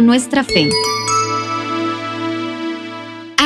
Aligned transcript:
nuestra 0.00 0.44
fe. 0.44 0.70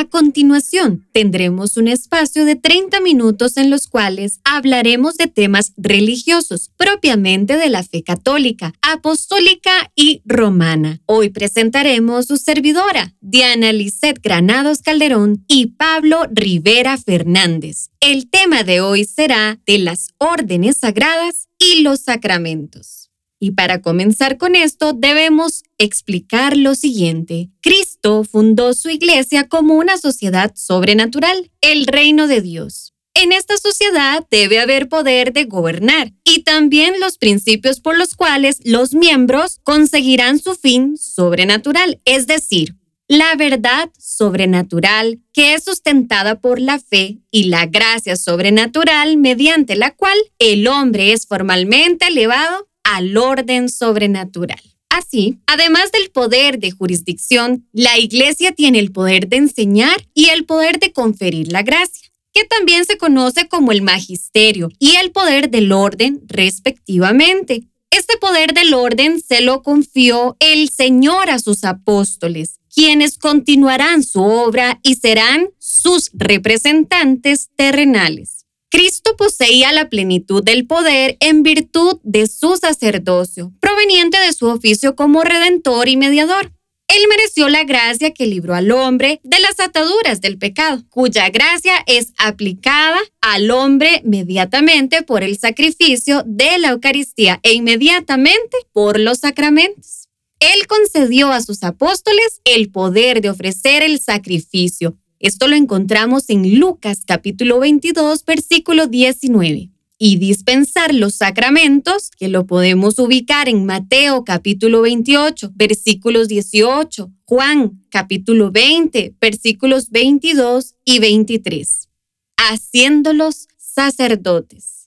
A 0.00 0.06
continuación, 0.06 1.06
tendremos 1.12 1.76
un 1.76 1.86
espacio 1.86 2.46
de 2.46 2.56
30 2.56 3.00
minutos 3.00 3.58
en 3.58 3.68
los 3.68 3.86
cuales 3.86 4.40
hablaremos 4.44 5.18
de 5.18 5.26
temas 5.26 5.74
religiosos, 5.76 6.70
propiamente 6.78 7.58
de 7.58 7.68
la 7.68 7.82
fe 7.82 8.02
católica, 8.02 8.72
apostólica 8.80 9.92
y 9.94 10.22
romana. 10.24 11.02
Hoy 11.04 11.28
presentaremos 11.28 12.26
su 12.28 12.38
servidora, 12.38 13.14
Diana 13.20 13.74
Lisset 13.74 14.22
Granados 14.22 14.80
Calderón 14.80 15.44
y 15.46 15.66
Pablo 15.66 16.22
Rivera 16.30 16.96
Fernández. 16.96 17.90
El 18.00 18.30
tema 18.30 18.62
de 18.62 18.80
hoy 18.80 19.04
será 19.04 19.60
de 19.66 19.80
las 19.80 20.08
órdenes 20.16 20.78
sagradas 20.78 21.48
y 21.58 21.82
los 21.82 22.00
sacramentos. 22.00 23.10
Y 23.40 23.52
para 23.52 23.80
comenzar 23.80 24.36
con 24.36 24.54
esto, 24.54 24.92
debemos 24.92 25.64
explicar 25.78 26.58
lo 26.58 26.74
siguiente. 26.74 27.48
Cristo 27.62 28.22
fundó 28.22 28.74
su 28.74 28.90
iglesia 28.90 29.48
como 29.48 29.74
una 29.74 29.96
sociedad 29.96 30.52
sobrenatural, 30.54 31.50
el 31.62 31.86
reino 31.86 32.26
de 32.26 32.42
Dios. 32.42 32.92
En 33.14 33.32
esta 33.32 33.56
sociedad 33.56 34.26
debe 34.30 34.60
haber 34.60 34.88
poder 34.88 35.32
de 35.32 35.44
gobernar 35.44 36.12
y 36.22 36.42
también 36.42 37.00
los 37.00 37.18
principios 37.18 37.80
por 37.80 37.98
los 37.98 38.14
cuales 38.14 38.60
los 38.64 38.94
miembros 38.94 39.58
conseguirán 39.64 40.38
su 40.38 40.54
fin 40.54 40.96
sobrenatural, 40.96 42.00
es 42.04 42.26
decir, 42.26 42.76
la 43.08 43.34
verdad 43.34 43.90
sobrenatural 43.98 45.18
que 45.32 45.54
es 45.54 45.64
sustentada 45.64 46.40
por 46.40 46.60
la 46.60 46.78
fe 46.78 47.18
y 47.32 47.44
la 47.44 47.66
gracia 47.66 48.14
sobrenatural 48.14 49.16
mediante 49.16 49.74
la 49.74 49.96
cual 49.96 50.16
el 50.38 50.68
hombre 50.68 51.12
es 51.12 51.26
formalmente 51.26 52.06
elevado 52.06 52.69
al 52.90 53.16
orden 53.16 53.68
sobrenatural. 53.68 54.60
Así, 54.88 55.38
además 55.46 55.92
del 55.92 56.10
poder 56.10 56.58
de 56.58 56.72
jurisdicción, 56.72 57.68
la 57.72 57.98
Iglesia 57.98 58.52
tiene 58.52 58.80
el 58.80 58.90
poder 58.90 59.28
de 59.28 59.36
enseñar 59.36 60.06
y 60.14 60.26
el 60.30 60.44
poder 60.44 60.80
de 60.80 60.92
conferir 60.92 61.52
la 61.52 61.62
gracia, 61.62 62.10
que 62.32 62.44
también 62.44 62.84
se 62.84 62.98
conoce 62.98 63.48
como 63.48 63.70
el 63.70 63.82
magisterio 63.82 64.68
y 64.80 64.96
el 64.96 65.12
poder 65.12 65.50
del 65.50 65.70
orden 65.70 66.20
respectivamente. 66.26 67.62
Este 67.92 68.16
poder 68.18 68.52
del 68.52 68.74
orden 68.74 69.20
se 69.20 69.40
lo 69.40 69.62
confió 69.62 70.36
el 70.40 70.68
Señor 70.68 71.30
a 71.30 71.38
sus 71.38 71.62
apóstoles, 71.64 72.58
quienes 72.72 73.16
continuarán 73.16 74.02
su 74.02 74.22
obra 74.22 74.80
y 74.82 74.96
serán 74.96 75.50
sus 75.58 76.10
representantes 76.14 77.50
terrenales. 77.54 78.39
Cristo 78.70 79.16
poseía 79.16 79.72
la 79.72 79.88
plenitud 79.88 80.44
del 80.44 80.64
poder 80.64 81.16
en 81.18 81.42
virtud 81.42 81.98
de 82.04 82.28
su 82.28 82.56
sacerdocio, 82.56 83.52
proveniente 83.60 84.18
de 84.18 84.32
su 84.32 84.46
oficio 84.46 84.94
como 84.94 85.22
redentor 85.22 85.88
y 85.88 85.96
mediador. 85.96 86.52
Él 86.86 87.04
mereció 87.08 87.48
la 87.48 87.64
gracia 87.64 88.12
que 88.12 88.26
libró 88.26 88.54
al 88.54 88.70
hombre 88.70 89.20
de 89.22 89.38
las 89.40 89.58
ataduras 89.60 90.20
del 90.20 90.38
pecado, 90.38 90.84
cuya 90.88 91.28
gracia 91.30 91.74
es 91.86 92.12
aplicada 92.16 92.98
al 93.20 93.50
hombre 93.50 94.02
inmediatamente 94.04 95.02
por 95.02 95.22
el 95.22 95.38
sacrificio 95.38 96.22
de 96.24 96.58
la 96.58 96.70
Eucaristía 96.70 97.40
e 97.42 97.52
inmediatamente 97.52 98.56
por 98.72 98.98
los 98.98 99.18
sacramentos. 99.18 100.08
Él 100.40 100.66
concedió 100.66 101.32
a 101.32 101.42
sus 101.42 101.62
apóstoles 101.62 102.40
el 102.44 102.70
poder 102.72 103.20
de 103.20 103.30
ofrecer 103.30 103.82
el 103.82 104.00
sacrificio, 104.00 104.96
esto 105.20 105.48
lo 105.48 105.54
encontramos 105.54 106.30
en 106.30 106.58
Lucas 106.58 107.02
capítulo 107.06 107.60
22, 107.60 108.24
versículo 108.24 108.86
19. 108.86 109.68
Y 109.98 110.16
dispensar 110.16 110.94
los 110.94 111.16
sacramentos, 111.16 112.10
que 112.18 112.28
lo 112.28 112.46
podemos 112.46 112.98
ubicar 112.98 113.46
en 113.50 113.66
Mateo 113.66 114.24
capítulo 114.24 114.80
28, 114.80 115.52
versículos 115.54 116.26
18, 116.28 117.12
Juan 117.26 117.82
capítulo 117.90 118.50
20, 118.50 119.14
versículos 119.20 119.90
22 119.90 120.76
y 120.86 121.00
23. 121.00 121.90
Haciéndolos 122.38 123.46
sacerdotes. 123.58 124.79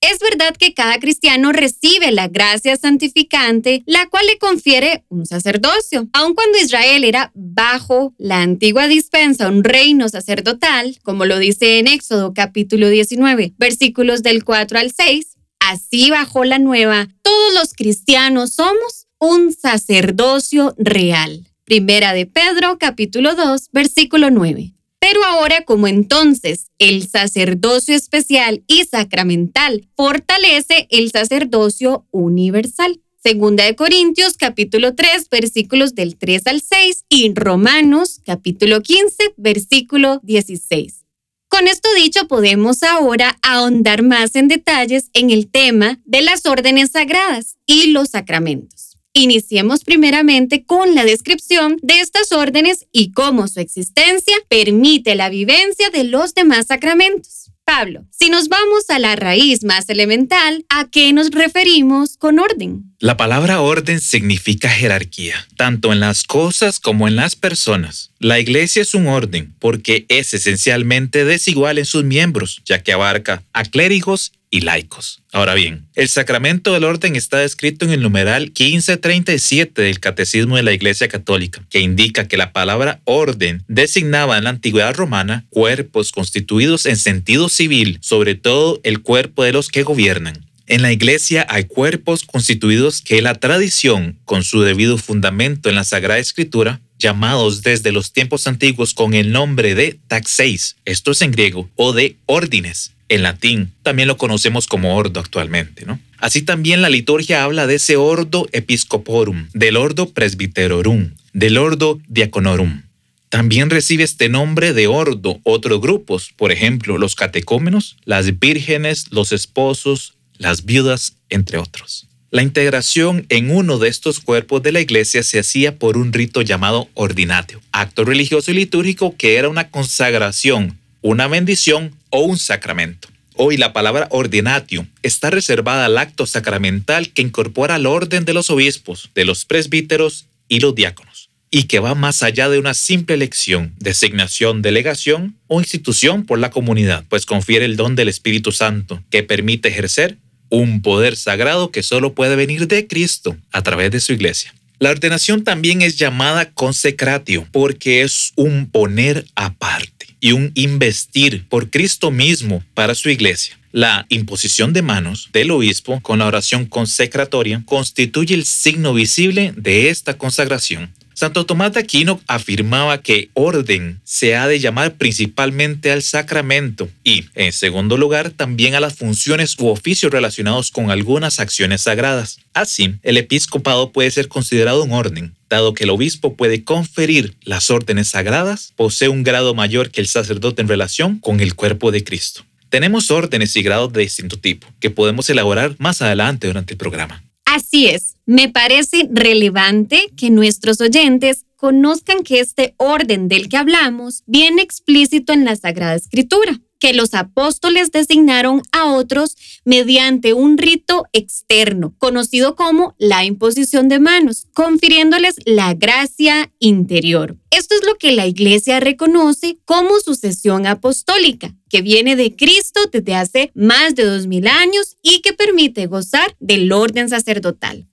Es 0.00 0.18
verdad 0.18 0.56
que 0.56 0.72
cada 0.72 0.98
cristiano 0.98 1.52
recibe 1.52 2.10
la 2.10 2.28
gracia 2.28 2.74
santificante, 2.76 3.82
la 3.84 4.08
cual 4.08 4.26
le 4.26 4.38
confiere 4.38 5.04
un 5.08 5.26
sacerdocio. 5.26 6.08
Aun 6.14 6.34
cuando 6.34 6.58
Israel 6.58 7.04
era 7.04 7.32
bajo 7.34 8.14
la 8.16 8.40
antigua 8.40 8.88
dispensa, 8.88 9.48
un 9.48 9.62
reino 9.62 10.08
sacerdotal, 10.08 10.98
como 11.02 11.26
lo 11.26 11.38
dice 11.38 11.78
en 11.78 11.86
Éxodo 11.86 12.32
capítulo 12.32 12.88
19, 12.88 13.52
versículos 13.58 14.22
del 14.22 14.42
4 14.42 14.78
al 14.78 14.90
6, 14.90 15.36
así 15.58 16.10
bajo 16.10 16.44
la 16.44 16.58
nueva, 16.58 17.08
todos 17.20 17.52
los 17.54 17.74
cristianos 17.74 18.54
somos 18.54 19.06
un 19.18 19.52
sacerdocio 19.52 20.74
real. 20.78 21.46
Primera 21.64 22.14
de 22.14 22.24
Pedro 22.24 22.78
capítulo 22.78 23.34
2, 23.34 23.68
versículo 23.70 24.30
9. 24.30 24.72
Pero 25.10 25.24
ahora 25.24 25.64
como 25.64 25.88
entonces 25.88 26.70
el 26.78 27.08
sacerdocio 27.08 27.96
especial 27.96 28.62
y 28.68 28.84
sacramental 28.84 29.88
fortalece 29.96 30.86
el 30.88 31.10
sacerdocio 31.10 32.06
universal. 32.12 33.00
Segunda 33.20 33.64
de 33.64 33.74
Corintios 33.74 34.36
capítulo 34.36 34.94
3 34.94 35.28
versículos 35.28 35.96
del 35.96 36.16
3 36.16 36.46
al 36.46 36.60
6 36.60 37.06
y 37.08 37.34
Romanos 37.34 38.20
capítulo 38.24 38.82
15 38.82 39.34
versículo 39.36 40.20
16. 40.22 41.04
Con 41.48 41.66
esto 41.66 41.88
dicho, 41.96 42.28
podemos 42.28 42.84
ahora 42.84 43.36
ahondar 43.42 44.04
más 44.04 44.36
en 44.36 44.46
detalles 44.46 45.10
en 45.12 45.30
el 45.30 45.50
tema 45.50 45.98
de 46.04 46.22
las 46.22 46.46
órdenes 46.46 46.92
sagradas 46.92 47.56
y 47.66 47.88
los 47.88 48.10
sacramentos. 48.10 48.89
Iniciemos 49.12 49.82
primeramente 49.82 50.64
con 50.64 50.94
la 50.94 51.04
descripción 51.04 51.78
de 51.82 51.98
estas 52.00 52.30
órdenes 52.30 52.86
y 52.92 53.10
cómo 53.10 53.48
su 53.48 53.58
existencia 53.58 54.36
permite 54.48 55.16
la 55.16 55.28
vivencia 55.28 55.90
de 55.90 56.04
los 56.04 56.32
demás 56.34 56.68
sacramentos. 56.68 57.50
Pablo, 57.64 58.04
si 58.10 58.30
nos 58.30 58.48
vamos 58.48 58.88
a 58.88 58.98
la 58.98 59.16
raíz 59.16 59.64
más 59.64 59.88
elemental, 59.88 60.64
¿a 60.68 60.88
qué 60.90 61.12
nos 61.12 61.30
referimos 61.30 62.16
con 62.16 62.38
orden? 62.38 62.82
La 62.98 63.16
palabra 63.16 63.60
orden 63.60 64.00
significa 64.00 64.68
jerarquía, 64.68 65.46
tanto 65.56 65.92
en 65.92 66.00
las 66.00 66.24
cosas 66.24 66.80
como 66.80 67.06
en 67.06 67.16
las 67.16 67.36
personas. 67.36 68.10
La 68.18 68.40
iglesia 68.40 68.82
es 68.82 68.94
un 68.94 69.06
orden 69.06 69.54
porque 69.58 70.04
es 70.08 70.34
esencialmente 70.34 71.24
desigual 71.24 71.78
en 71.78 71.84
sus 71.84 72.04
miembros, 72.04 72.60
ya 72.64 72.82
que 72.82 72.92
abarca 72.92 73.42
a 73.52 73.64
clérigos 73.64 74.32
y 74.50 74.62
laicos. 74.62 75.22
Ahora 75.32 75.54
bien, 75.54 75.86
el 75.94 76.08
sacramento 76.08 76.72
del 76.72 76.84
orden 76.84 77.16
está 77.16 77.38
descrito 77.38 77.84
en 77.84 77.92
el 77.92 78.02
numeral 78.02 78.46
1537 78.46 79.82
del 79.82 80.00
Catecismo 80.00 80.56
de 80.56 80.64
la 80.64 80.72
Iglesia 80.72 81.08
Católica, 81.08 81.64
que 81.70 81.80
indica 81.80 82.26
que 82.26 82.36
la 82.36 82.52
palabra 82.52 83.00
orden 83.04 83.62
designaba 83.68 84.36
en 84.36 84.44
la 84.44 84.50
antigüedad 84.50 84.94
romana 84.94 85.46
cuerpos 85.50 86.10
constituidos 86.12 86.86
en 86.86 86.96
sentido 86.96 87.48
civil, 87.48 87.98
sobre 88.02 88.34
todo 88.34 88.80
el 88.82 89.02
cuerpo 89.02 89.44
de 89.44 89.52
los 89.52 89.68
que 89.68 89.84
gobiernan. 89.84 90.44
En 90.66 90.82
la 90.82 90.92
iglesia 90.92 91.46
hay 91.48 91.64
cuerpos 91.64 92.22
constituidos 92.24 93.00
que 93.00 93.22
la 93.22 93.34
tradición, 93.34 94.18
con 94.24 94.44
su 94.44 94.60
debido 94.62 94.98
fundamento 94.98 95.68
en 95.68 95.74
la 95.74 95.82
Sagrada 95.82 96.20
Escritura, 96.20 96.80
llamados 96.96 97.62
desde 97.62 97.90
los 97.90 98.12
tiempos 98.12 98.46
antiguos 98.46 98.94
con 98.94 99.14
el 99.14 99.32
nombre 99.32 99.74
de 99.74 99.98
taxeis, 100.06 100.76
esto 100.84 101.10
es 101.10 101.22
en 101.22 101.32
griego, 101.32 101.68
o 101.74 101.92
de 101.92 102.18
órdenes, 102.26 102.92
en 103.10 103.22
latín. 103.22 103.72
También 103.82 104.08
lo 104.08 104.16
conocemos 104.16 104.66
como 104.66 104.96
ordo 104.96 105.20
actualmente, 105.20 105.84
¿no? 105.84 106.00
Así 106.18 106.42
también 106.42 106.80
la 106.80 106.88
liturgia 106.88 107.44
habla 107.44 107.66
de 107.66 107.74
ese 107.74 107.96
ordo 107.96 108.48
episcoporum, 108.52 109.48
del 109.52 109.76
ordo 109.76 110.08
presbiterorum, 110.08 111.10
del 111.34 111.58
ordo 111.58 112.00
diaconorum. 112.08 112.82
También 113.28 113.68
recibe 113.68 114.04
este 114.04 114.28
nombre 114.28 114.72
de 114.72 114.86
ordo 114.86 115.40
otros 115.42 115.80
grupos, 115.80 116.30
por 116.36 116.52
ejemplo, 116.52 116.98
los 116.98 117.14
catecómenos, 117.14 117.96
las 118.04 118.38
vírgenes, 118.38 119.06
los 119.10 119.32
esposos, 119.32 120.14
las 120.38 120.64
viudas, 120.64 121.16
entre 121.28 121.58
otros. 121.58 122.06
La 122.30 122.42
integración 122.42 123.26
en 123.28 123.50
uno 123.50 123.78
de 123.78 123.88
estos 123.88 124.20
cuerpos 124.20 124.62
de 124.62 124.72
la 124.72 124.80
iglesia 124.80 125.24
se 125.24 125.40
hacía 125.40 125.76
por 125.78 125.96
un 125.96 126.12
rito 126.12 126.42
llamado 126.42 126.88
ordinatio, 126.94 127.60
acto 127.72 128.04
religioso 128.04 128.52
y 128.52 128.54
litúrgico 128.54 129.16
que 129.16 129.36
era 129.36 129.48
una 129.48 129.70
consagración 129.70 130.80
una 131.02 131.28
bendición 131.28 131.94
o 132.10 132.20
un 132.20 132.38
sacramento. 132.38 133.08
Hoy 133.34 133.56
la 133.56 133.72
palabra 133.72 134.06
ordinatio 134.10 134.86
está 135.02 135.30
reservada 135.30 135.86
al 135.86 135.96
acto 135.96 136.26
sacramental 136.26 137.10
que 137.10 137.22
incorpora 137.22 137.76
al 137.76 137.86
orden 137.86 138.24
de 138.24 138.34
los 138.34 138.50
obispos, 138.50 139.10
de 139.14 139.24
los 139.24 139.46
presbíteros 139.46 140.26
y 140.48 140.60
los 140.60 140.74
diáconos, 140.74 141.30
y 141.50 141.62
que 141.62 141.78
va 141.78 141.94
más 141.94 142.22
allá 142.22 142.48
de 142.48 142.58
una 142.58 142.74
simple 142.74 143.14
elección, 143.14 143.72
designación, 143.78 144.60
delegación 144.60 145.36
o 145.46 145.60
institución 145.60 146.26
por 146.26 146.38
la 146.38 146.50
comunidad, 146.50 147.04
pues 147.08 147.24
confiere 147.24 147.64
el 147.64 147.76
don 147.76 147.96
del 147.96 148.08
Espíritu 148.08 148.52
Santo, 148.52 149.02
que 149.10 149.22
permite 149.22 149.68
ejercer 149.68 150.18
un 150.50 150.82
poder 150.82 151.16
sagrado 151.16 151.70
que 151.70 151.82
solo 151.82 152.12
puede 152.12 152.36
venir 152.36 152.68
de 152.68 152.86
Cristo 152.86 153.36
a 153.52 153.62
través 153.62 153.90
de 153.92 154.00
su 154.00 154.12
iglesia. 154.12 154.52
La 154.80 154.90
ordenación 154.90 155.44
también 155.44 155.82
es 155.82 155.96
llamada 155.96 156.50
consecratio 156.52 157.46
porque 157.52 158.02
es 158.02 158.32
un 158.34 158.68
poner 158.70 159.26
aparte 159.34 159.99
y 160.20 160.32
un 160.32 160.52
investir 160.54 161.46
por 161.48 161.70
Cristo 161.70 162.10
mismo 162.10 162.62
para 162.74 162.94
su 162.94 163.10
iglesia. 163.10 163.58
La 163.72 164.06
imposición 164.08 164.72
de 164.72 164.82
manos 164.82 165.30
del 165.32 165.50
obispo 165.52 166.00
con 166.00 166.18
la 166.18 166.26
oración 166.26 166.66
consecratoria 166.66 167.62
constituye 167.64 168.34
el 168.34 168.44
signo 168.44 168.92
visible 168.94 169.52
de 169.56 169.90
esta 169.90 170.18
consagración. 170.18 170.92
Santo 171.20 171.44
Tomás 171.44 171.74
de 171.74 171.80
Aquino 171.80 172.18
afirmaba 172.26 173.02
que 173.02 173.28
orden 173.34 174.00
se 174.04 174.36
ha 174.36 174.48
de 174.48 174.58
llamar 174.58 174.94
principalmente 174.94 175.92
al 175.92 176.02
sacramento 176.02 176.88
y, 177.04 177.26
en 177.34 177.52
segundo 177.52 177.98
lugar, 177.98 178.30
también 178.30 178.74
a 178.74 178.80
las 178.80 178.94
funciones 178.94 179.54
u 179.58 179.68
oficios 179.68 180.10
relacionados 180.10 180.70
con 180.70 180.90
algunas 180.90 181.38
acciones 181.38 181.82
sagradas. 181.82 182.38
Así, 182.54 182.94
el 183.02 183.18
episcopado 183.18 183.92
puede 183.92 184.10
ser 184.10 184.28
considerado 184.28 184.82
un 184.82 184.92
orden, 184.92 185.34
dado 185.50 185.74
que 185.74 185.84
el 185.84 185.90
obispo 185.90 186.34
puede 186.34 186.64
conferir 186.64 187.36
las 187.42 187.70
órdenes 187.70 188.08
sagradas, 188.08 188.72
posee 188.76 189.08
un 189.08 189.22
grado 189.22 189.52
mayor 189.52 189.90
que 189.90 190.00
el 190.00 190.06
sacerdote 190.06 190.62
en 190.62 190.68
relación 190.68 191.18
con 191.18 191.40
el 191.40 191.54
cuerpo 191.54 191.90
de 191.90 192.02
Cristo. 192.02 192.44
Tenemos 192.70 193.10
órdenes 193.10 193.54
y 193.56 193.62
grados 193.62 193.92
de 193.92 194.02
distinto 194.02 194.38
tipo, 194.38 194.66
que 194.78 194.90
podemos 194.90 195.28
elaborar 195.28 195.74
más 195.78 196.00
adelante 196.00 196.46
durante 196.46 196.74
el 196.74 196.78
programa. 196.78 197.22
Así 197.44 197.88
es, 197.88 198.14
me 198.26 198.48
parece 198.48 199.08
relevante 199.12 200.10
que 200.16 200.30
nuestros 200.30 200.80
oyentes 200.80 201.46
conozcan 201.56 202.22
que 202.22 202.38
este 202.38 202.74
orden 202.76 203.26
del 203.26 203.48
que 203.48 203.56
hablamos 203.56 204.22
viene 204.26 204.62
explícito 204.62 205.32
en 205.32 205.44
la 205.44 205.56
Sagrada 205.56 205.96
Escritura 205.96 206.60
que 206.80 206.94
los 206.94 207.14
apóstoles 207.14 207.92
designaron 207.92 208.62
a 208.72 208.92
otros 208.92 209.36
mediante 209.64 210.32
un 210.32 210.58
rito 210.58 211.04
externo, 211.12 211.94
conocido 211.98 212.56
como 212.56 212.96
la 212.98 213.24
imposición 213.24 213.88
de 213.88 214.00
manos, 214.00 214.46
confiriéndoles 214.54 215.36
la 215.44 215.74
gracia 215.74 216.50
interior. 216.58 217.36
Esto 217.50 217.74
es 217.74 217.86
lo 217.86 217.94
que 217.96 218.12
la 218.12 218.26
Iglesia 218.26 218.80
reconoce 218.80 219.58
como 219.64 220.00
sucesión 220.00 220.66
apostólica, 220.66 221.54
que 221.68 221.82
viene 221.82 222.16
de 222.16 222.34
Cristo 222.34 222.80
desde 222.90 223.14
hace 223.14 223.52
más 223.54 223.94
de 223.94 224.04
dos 224.04 224.26
mil 224.26 224.48
años 224.48 224.96
y 225.02 225.20
que 225.20 225.34
permite 225.34 225.86
gozar 225.86 226.34
del 226.40 226.72
orden 226.72 227.08
sacerdotal. 227.08 227.86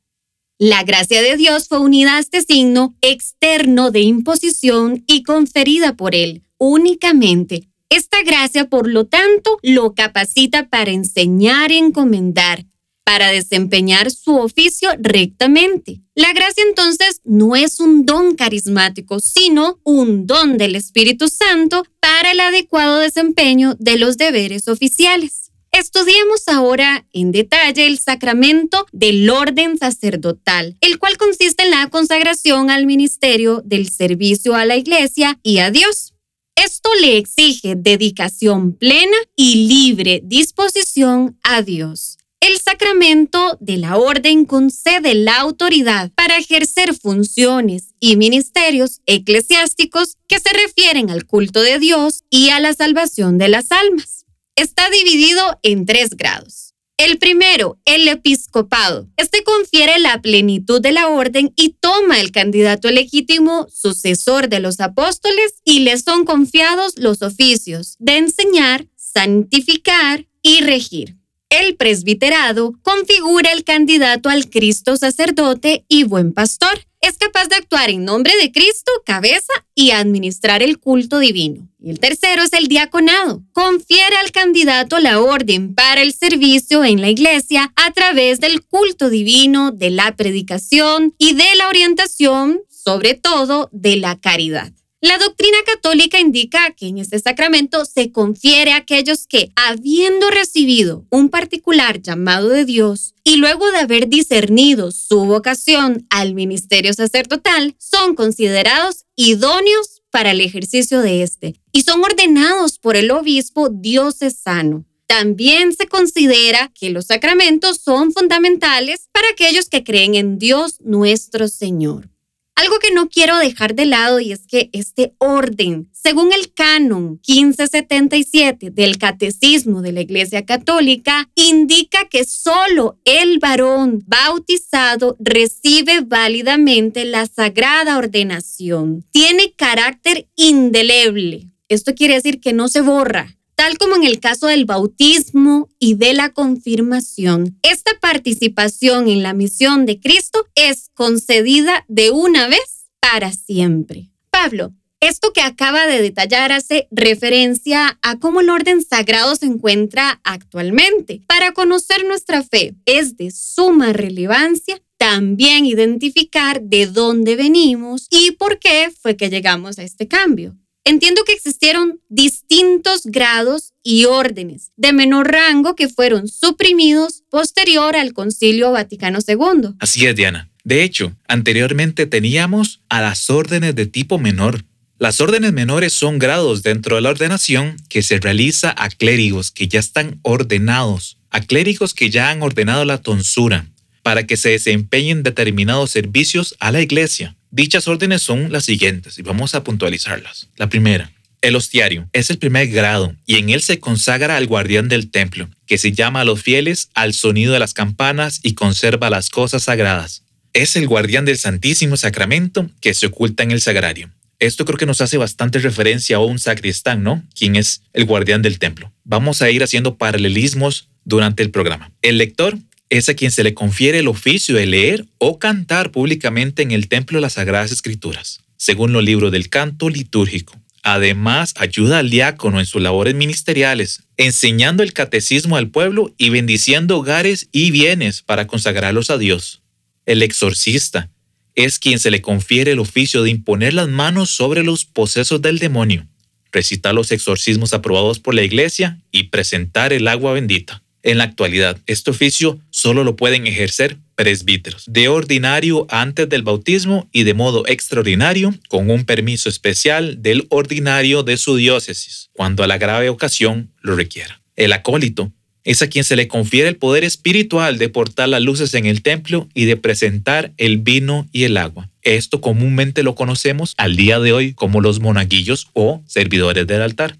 La 0.59 0.83
gracia 0.83 1.21
de 1.21 1.37
Dios 1.37 1.67
fue 1.67 1.79
unida 1.79 2.15
a 2.15 2.19
este 2.19 2.41
signo 2.41 2.95
externo 3.01 3.91
de 3.91 3.99
imposición 3.99 5.03
y 5.05 5.21
conferida 5.21 5.95
por 5.95 6.15
Él 6.15 6.43
únicamente 6.57 7.67
esta 7.89 8.21
gracia, 8.23 8.69
por 8.69 8.87
lo 8.87 9.05
tanto, 9.05 9.57
lo 9.61 9.93
capacita 9.95 10.67
para 10.69 10.91
enseñar 10.91 11.71
y 11.71 11.77
encomendar, 11.77 12.65
para 13.05 13.29
desempeñar 13.29 14.11
su 14.11 14.35
oficio 14.35 14.89
rectamente. 14.99 16.01
La 16.13 16.33
gracia 16.33 16.63
entonces 16.67 17.21
no 17.23 17.55
es 17.55 17.79
un 17.79 18.05
don 18.05 18.35
carismático, 18.35 19.19
sino 19.19 19.79
un 19.83 20.27
don 20.27 20.57
del 20.57 20.75
Espíritu 20.75 21.29
Santo 21.29 21.85
para 22.01 22.31
el 22.31 22.39
adecuado 22.41 22.99
desempeño 22.99 23.75
de 23.79 23.97
los 23.97 24.17
deberes 24.17 24.67
oficiales. 24.67 25.51
Estudiemos 25.71 26.47
ahora 26.47 27.05
en 27.13 27.31
detalle 27.31 27.87
el 27.87 27.99
sacramento 27.99 28.87
del 28.91 29.29
orden 29.29 29.77
sacerdotal, 29.77 30.75
el 30.81 30.97
cual 30.97 31.17
consiste 31.17 31.63
en 31.63 31.71
la 31.71 31.87
consagración 31.89 32.69
al 32.69 32.85
ministerio 32.85 33.61
del 33.63 33.89
servicio 33.89 34.55
a 34.55 34.65
la 34.65 34.75
iglesia 34.75 35.39
y 35.43 35.59
a 35.59 35.69
Dios. 35.71 36.13
Esto 36.57 36.89
le 36.99 37.17
exige 37.17 37.75
dedicación 37.75 38.73
plena 38.73 39.15
y 39.35 39.67
libre 39.67 40.21
disposición 40.23 41.37
a 41.43 41.61
Dios. 41.61 42.17
El 42.39 42.57
sacramento 42.59 43.57
de 43.59 43.77
la 43.77 43.97
orden 43.97 44.45
concede 44.45 45.13
la 45.13 45.37
autoridad 45.37 46.11
para 46.15 46.37
ejercer 46.37 46.95
funciones 46.95 47.93
y 47.99 48.15
ministerios 48.15 49.01
eclesiásticos 49.05 50.17
que 50.27 50.39
se 50.39 50.49
refieren 50.49 51.11
al 51.11 51.27
culto 51.27 51.61
de 51.61 51.77
Dios 51.77 52.23
y 52.31 52.49
a 52.49 52.59
la 52.59 52.73
salvación 52.73 53.37
de 53.37 53.49
las 53.49 53.71
almas. 53.71 54.25
Está 54.55 54.89
dividido 54.89 55.59
en 55.61 55.85
tres 55.85 56.17
grados. 56.17 56.66
El 56.99 57.19
primero, 57.19 57.79
el 57.85 58.07
episcopado. 58.07 59.07
Este 59.17 59.43
confiere 59.43 59.99
la 59.99 60.19
plenitud 60.19 60.81
de 60.81 60.91
la 60.91 61.09
orden 61.09 61.53
y 61.55 61.75
toma 61.79 62.19
el 62.19 62.31
candidato 62.31 62.89
legítimo 62.89 63.67
sucesor 63.69 64.49
de 64.49 64.59
los 64.59 64.79
apóstoles 64.79 65.61
y 65.63 65.81
le 65.81 65.95
son 65.99 66.25
confiados 66.25 66.97
los 66.97 67.21
oficios 67.21 67.97
de 67.99 68.17
enseñar, 68.17 68.87
santificar 68.95 70.25
y 70.41 70.61
regir. 70.61 71.17
El 71.51 71.75
presbiterado 71.75 72.73
configura 72.81 73.51
el 73.51 73.63
candidato 73.63 74.29
al 74.29 74.49
Cristo 74.49 74.97
sacerdote 74.97 75.85
y 75.87 76.03
buen 76.03 76.33
pastor. 76.33 76.79
Es 77.07 77.17
capaz 77.17 77.47
de 77.47 77.55
actuar 77.55 77.89
en 77.89 78.03
nombre 78.03 78.33
de 78.35 78.51
Cristo, 78.51 78.91
cabeza, 79.05 79.53
y 79.73 79.91
administrar 79.91 80.61
el 80.61 80.77
culto 80.77 81.19
divino. 81.19 81.69
Y 81.79 81.89
el 81.89 82.01
tercero 82.01 82.43
es 82.43 82.51
el 82.51 82.67
diaconado. 82.67 83.43
Confiere 83.53 84.17
al 84.17 84.33
candidato 84.33 84.99
la 84.99 85.21
orden 85.21 85.73
para 85.73 86.01
el 86.01 86.13
servicio 86.13 86.83
en 86.83 86.99
la 86.99 87.09
iglesia 87.09 87.71
a 87.77 87.93
través 87.93 88.41
del 88.41 88.61
culto 88.65 89.09
divino, 89.09 89.71
de 89.71 89.89
la 89.89 90.17
predicación 90.17 91.15
y 91.17 91.33
de 91.33 91.55
la 91.57 91.69
orientación, 91.69 92.59
sobre 92.69 93.13
todo 93.13 93.69
de 93.71 93.95
la 93.95 94.19
caridad. 94.19 94.73
La 94.99 95.19
doctrina 95.19 95.57
católica 95.63 96.19
indica 96.19 96.71
que 96.71 96.87
en 96.87 96.97
este 96.97 97.19
sacramento 97.19 97.85
se 97.85 98.11
confiere 98.11 98.71
a 98.71 98.77
aquellos 98.77 99.27
que, 99.27 99.51
habiendo 99.55 100.31
recibido 100.31 101.05
un 101.11 101.29
particular 101.29 102.01
llamado 102.01 102.49
de 102.49 102.65
Dios 102.65 103.13
y 103.23 103.35
luego 103.35 103.69
de 103.69 103.77
haber 103.77 104.09
discernido 104.09 104.91
su 104.91 105.25
vocación 105.25 106.07
al 106.09 106.33
ministerio 106.33 106.93
sacerdotal, 106.95 107.75
son 107.77 108.15
considerados 108.15 109.05
idóneos 109.15 110.01
para 110.09 110.31
el 110.31 110.41
ejercicio 110.41 111.01
de 111.01 111.21
este 111.21 111.53
y 111.71 111.83
son 111.83 112.03
ordenados 112.03 112.79
por 112.79 112.95
el 112.95 113.11
obispo 113.11 113.69
diocesano. 113.69 114.83
También 115.05 115.73
se 115.73 115.87
considera 115.87 116.71
que 116.73 116.89
los 116.89 117.05
sacramentos 117.05 117.77
son 117.77 118.11
fundamentales 118.11 119.09
para 119.11 119.29
aquellos 119.29 119.69
que 119.69 119.83
creen 119.83 120.15
en 120.15 120.39
Dios 120.39 120.81
nuestro 120.81 121.47
Señor. 121.49 122.09
Algo 122.57 122.79
que 122.79 122.91
no 122.91 123.07
quiero 123.07 123.37
dejar 123.37 123.75
de 123.75 123.85
lado 123.85 124.19
y 124.19 124.31
es 124.31 124.47
que 124.47 124.71
este 124.73 125.13
orden, 125.19 125.91
según 125.93 126.33
el 126.33 126.51
canon 126.55 127.21
1577 127.27 128.71
del 128.71 128.97
Catecismo 128.97 129.83
de 129.83 129.91
la 129.91 130.01
Iglesia 130.01 130.43
Católica, 130.43 131.29
indica 131.35 132.09
que 132.09 132.25
solo 132.25 132.97
el 133.05 133.37
varón 133.37 134.03
bautizado 134.07 135.15
recibe 135.19 136.01
válidamente 136.01 137.05
la 137.05 137.27
sagrada 137.27 137.95
ordenación. 137.95 139.05
Tiene 139.11 139.53
carácter 139.53 140.27
indeleble. 140.35 141.51
Esto 141.69 141.93
quiere 141.93 142.15
decir 142.15 142.41
que 142.41 142.53
no 142.53 142.69
se 142.69 142.81
borra, 142.81 143.37
tal 143.57 143.77
como 143.79 143.95
en 143.95 144.03
el 144.03 144.19
caso 144.19 144.47
del 144.47 144.65
bautismo 144.65 145.67
y 145.79 145.95
de 145.95 146.13
la 146.13 146.29
confirmación. 146.29 147.57
Esta 147.63 147.91
participación 147.99 149.09
en 149.09 149.23
la 149.23 149.33
misión 149.33 149.85
de 149.85 149.99
Cristo 149.99 150.47
es 150.55 150.89
concedida 150.93 151.83
de 151.87 152.11
una 152.11 152.47
vez 152.47 152.87
para 153.01 153.33
siempre. 153.33 154.11
Pablo, 154.29 154.73
esto 154.99 155.33
que 155.33 155.41
acaba 155.41 155.87
de 155.87 156.01
detallar 156.01 156.51
hace 156.51 156.87
referencia 156.91 157.97
a 158.03 158.19
cómo 158.19 158.41
el 158.41 158.49
orden 158.51 158.83
sagrado 158.83 159.35
se 159.35 159.47
encuentra 159.47 160.21
actualmente. 160.23 161.21
Para 161.27 161.51
conocer 161.51 162.05
nuestra 162.05 162.43
fe 162.43 162.75
es 162.85 163.17
de 163.17 163.31
suma 163.31 163.91
relevancia 163.91 164.79
también 164.97 165.65
identificar 165.65 166.61
de 166.61 166.87
dónde 166.87 167.35
venimos 167.35 168.07
y 168.09 168.31
por 168.31 168.59
qué 168.59 168.91
fue 169.01 169.15
que 169.15 169.29
llegamos 169.29 169.79
a 169.79 169.83
este 169.83 170.07
cambio. 170.07 170.55
Entiendo 170.87 171.25
que 171.25 171.33
existieron 171.33 171.99
distintos 172.07 173.01
grados 173.03 173.73
y 173.83 174.05
órdenes 174.05 174.71
de 174.77 174.93
menor 174.93 175.29
rango 175.29 175.75
que 175.75 175.89
fueron 175.89 176.29
suprimidos 176.29 177.25
posterior 177.29 177.97
al 177.97 178.13
Concilio 178.13 178.71
Vaticano 178.71 179.19
II. 179.27 179.71
Así 179.81 180.05
es, 180.05 180.15
Diana. 180.15 180.49
De 180.63 180.83
hecho, 180.83 181.13
anteriormente 181.27 182.05
teníamos 182.05 182.79
a 182.87 183.01
las 183.01 183.29
órdenes 183.29 183.75
de 183.75 183.85
tipo 183.85 184.17
menor. 184.17 184.63
Las 184.97 185.19
órdenes 185.19 185.51
menores 185.51 185.91
son 185.91 186.19
grados 186.19 186.63
dentro 186.63 186.95
de 186.95 187.01
la 187.01 187.09
ordenación 187.09 187.75
que 187.89 188.01
se 188.01 188.19
realiza 188.19 188.73
a 188.77 188.87
clérigos 188.87 189.51
que 189.51 189.67
ya 189.67 189.81
están 189.81 190.21
ordenados, 190.21 191.17
a 191.31 191.41
clérigos 191.41 191.93
que 191.93 192.09
ya 192.09 192.29
han 192.29 192.41
ordenado 192.41 192.85
la 192.85 193.01
tonsura, 193.01 193.67
para 194.03 194.25
que 194.25 194.37
se 194.37 194.51
desempeñen 194.51 195.21
determinados 195.21 195.91
servicios 195.91 196.55
a 196.61 196.71
la 196.71 196.81
iglesia. 196.81 197.36
Dichas 197.51 197.87
órdenes 197.87 198.21
son 198.21 198.51
las 198.51 198.65
siguientes 198.65 199.17
y 199.17 199.21
vamos 199.21 199.55
a 199.55 199.63
puntualizarlas. 199.63 200.49
La 200.57 200.67
primera, 200.67 201.11
el 201.41 201.55
hostiario 201.55 202.09
es 202.11 202.29
el 202.29 202.39
primer 202.39 202.67
grado 202.67 203.15
y 203.25 203.37
en 203.37 203.49
él 203.49 203.61
se 203.61 203.79
consagra 203.79 204.35
al 204.35 204.47
guardián 204.47 204.89
del 204.89 205.11
templo, 205.11 205.49
que 205.65 205.77
se 205.77 205.93
llama 205.93 206.21
a 206.21 206.25
los 206.25 206.41
fieles 206.41 206.89
al 206.93 207.13
sonido 207.13 207.53
de 207.53 207.59
las 207.59 207.73
campanas 207.73 208.41
y 208.43 208.53
conserva 208.53 209.09
las 209.09 209.29
cosas 209.29 209.63
sagradas. 209.63 210.23
Es 210.51 210.75
el 210.75 210.87
guardián 210.87 211.23
del 211.23 211.37
Santísimo 211.37 211.95
Sacramento 211.95 212.69
que 212.81 212.93
se 212.93 213.07
oculta 213.07 213.43
en 213.43 213.51
el 213.51 213.61
sagrario. 213.61 214.11
Esto 214.39 214.65
creo 214.65 214.77
que 214.77 214.85
nos 214.85 215.01
hace 215.01 215.17
bastante 215.17 215.59
referencia 215.59 216.17
a 216.17 216.19
un 216.19 216.39
sacristán, 216.39 217.01
¿no? 217.01 217.23
Quien 217.33 217.55
es 217.55 217.81
el 217.93 218.05
guardián 218.05 218.41
del 218.41 218.59
templo. 218.59 218.93
Vamos 219.03 219.41
a 219.41 219.49
ir 219.49 219.63
haciendo 219.63 219.97
paralelismos 219.97 220.89
durante 221.05 221.41
el 221.41 221.49
programa. 221.49 221.91
El 222.01 222.17
lector 222.17 222.57
es 222.89 223.09
a 223.09 223.13
quien 223.13 223.31
se 223.31 223.43
le 223.43 223.53
confiere 223.53 223.99
el 223.99 224.07
oficio 224.07 224.55
de 224.55 224.65
leer 224.65 225.05
o 225.17 225.39
cantar 225.39 225.91
públicamente 225.91 226.63
en 226.63 226.71
el 226.71 226.87
templo 226.87 227.19
las 227.19 227.33
Sagradas 227.33 227.71
Escrituras, 227.71 228.41
según 228.57 228.93
los 228.93 229.03
libros 229.03 229.31
del 229.31 229.49
canto 229.49 229.89
litúrgico, 229.89 230.59
Además, 230.89 231.53
ayuda 231.57 231.99
al 231.99 232.09
diácono 232.09 232.61
en 232.61 232.65
sus 232.65 232.81
labores 232.81 233.13
ministeriales, 233.13 234.03
enseñando 234.15 234.83
el 234.83 234.93
catecismo 234.93 235.57
al 235.57 235.69
pueblo 235.69 236.13
y 236.17 236.29
bendiciendo 236.29 236.97
hogares 236.97 237.49
y 237.51 237.71
bienes 237.71 238.21
para 238.21 238.47
consagrarlos 238.47 239.09
a 239.09 239.17
Dios. 239.17 239.61
El 240.05 240.23
exorcista 240.23 241.09
es 241.55 241.77
quien 241.77 241.99
se 241.99 242.09
le 242.09 242.21
confiere 242.21 242.71
el 242.71 242.79
oficio 242.79 243.21
de 243.23 243.31
imponer 243.31 243.73
las 243.73 243.89
manos 243.89 244.29
sobre 244.29 244.63
los 244.63 244.85
posesos 244.85 245.41
del 245.41 245.59
demonio, 245.59 246.07
recitar 246.53 246.95
los 246.95 247.11
exorcismos 247.11 247.73
aprobados 247.73 248.19
por 248.19 248.33
la 248.33 248.43
iglesia 248.43 248.97
y 249.11 249.23
presentar 249.23 249.91
el 249.91 250.07
agua 250.07 250.31
bendita. 250.31 250.83
En 251.03 251.17
la 251.17 251.25
actualidad, 251.25 251.77
este 251.85 252.11
oficio 252.11 252.59
solo 252.77 253.03
lo 253.03 253.15
pueden 253.15 253.47
ejercer 253.47 253.97
presbíteros, 254.13 254.85
de 254.87 255.07
ordinario 255.07 255.87
antes 255.89 256.29
del 256.29 256.43
bautismo 256.43 257.09
y 257.11 257.23
de 257.23 257.33
modo 257.33 257.65
extraordinario 257.65 258.53
con 258.69 258.91
un 258.91 259.03
permiso 259.03 259.49
especial 259.49 260.21
del 260.21 260.45
ordinario 260.49 261.23
de 261.23 261.37
su 261.37 261.55
diócesis, 261.55 262.29
cuando 262.33 262.63
a 262.63 262.67
la 262.67 262.77
grave 262.77 263.09
ocasión 263.09 263.71
lo 263.81 263.95
requiera. 263.95 264.41
El 264.55 264.73
acólito 264.73 265.31
es 265.63 265.81
a 265.81 265.87
quien 265.87 266.03
se 266.03 266.15
le 266.15 266.27
confiere 266.27 266.69
el 266.69 266.77
poder 266.77 267.03
espiritual 267.03 267.79
de 267.79 267.89
portar 267.89 268.29
las 268.29 268.43
luces 268.43 268.71
en 268.75 268.85
el 268.85 269.01
templo 269.01 269.49
y 269.55 269.65
de 269.65 269.75
presentar 269.75 270.53
el 270.57 270.77
vino 270.77 271.27
y 271.31 271.45
el 271.45 271.57
agua. 271.57 271.89
Esto 272.03 272.41
comúnmente 272.41 273.01
lo 273.01 273.15
conocemos 273.15 273.73
al 273.77 273.95
día 273.95 274.19
de 274.19 274.33
hoy 274.33 274.53
como 274.53 274.81
los 274.81 274.99
monaguillos 274.99 275.67
o 275.73 276.03
servidores 276.05 276.67
del 276.67 276.83
altar. 276.83 277.17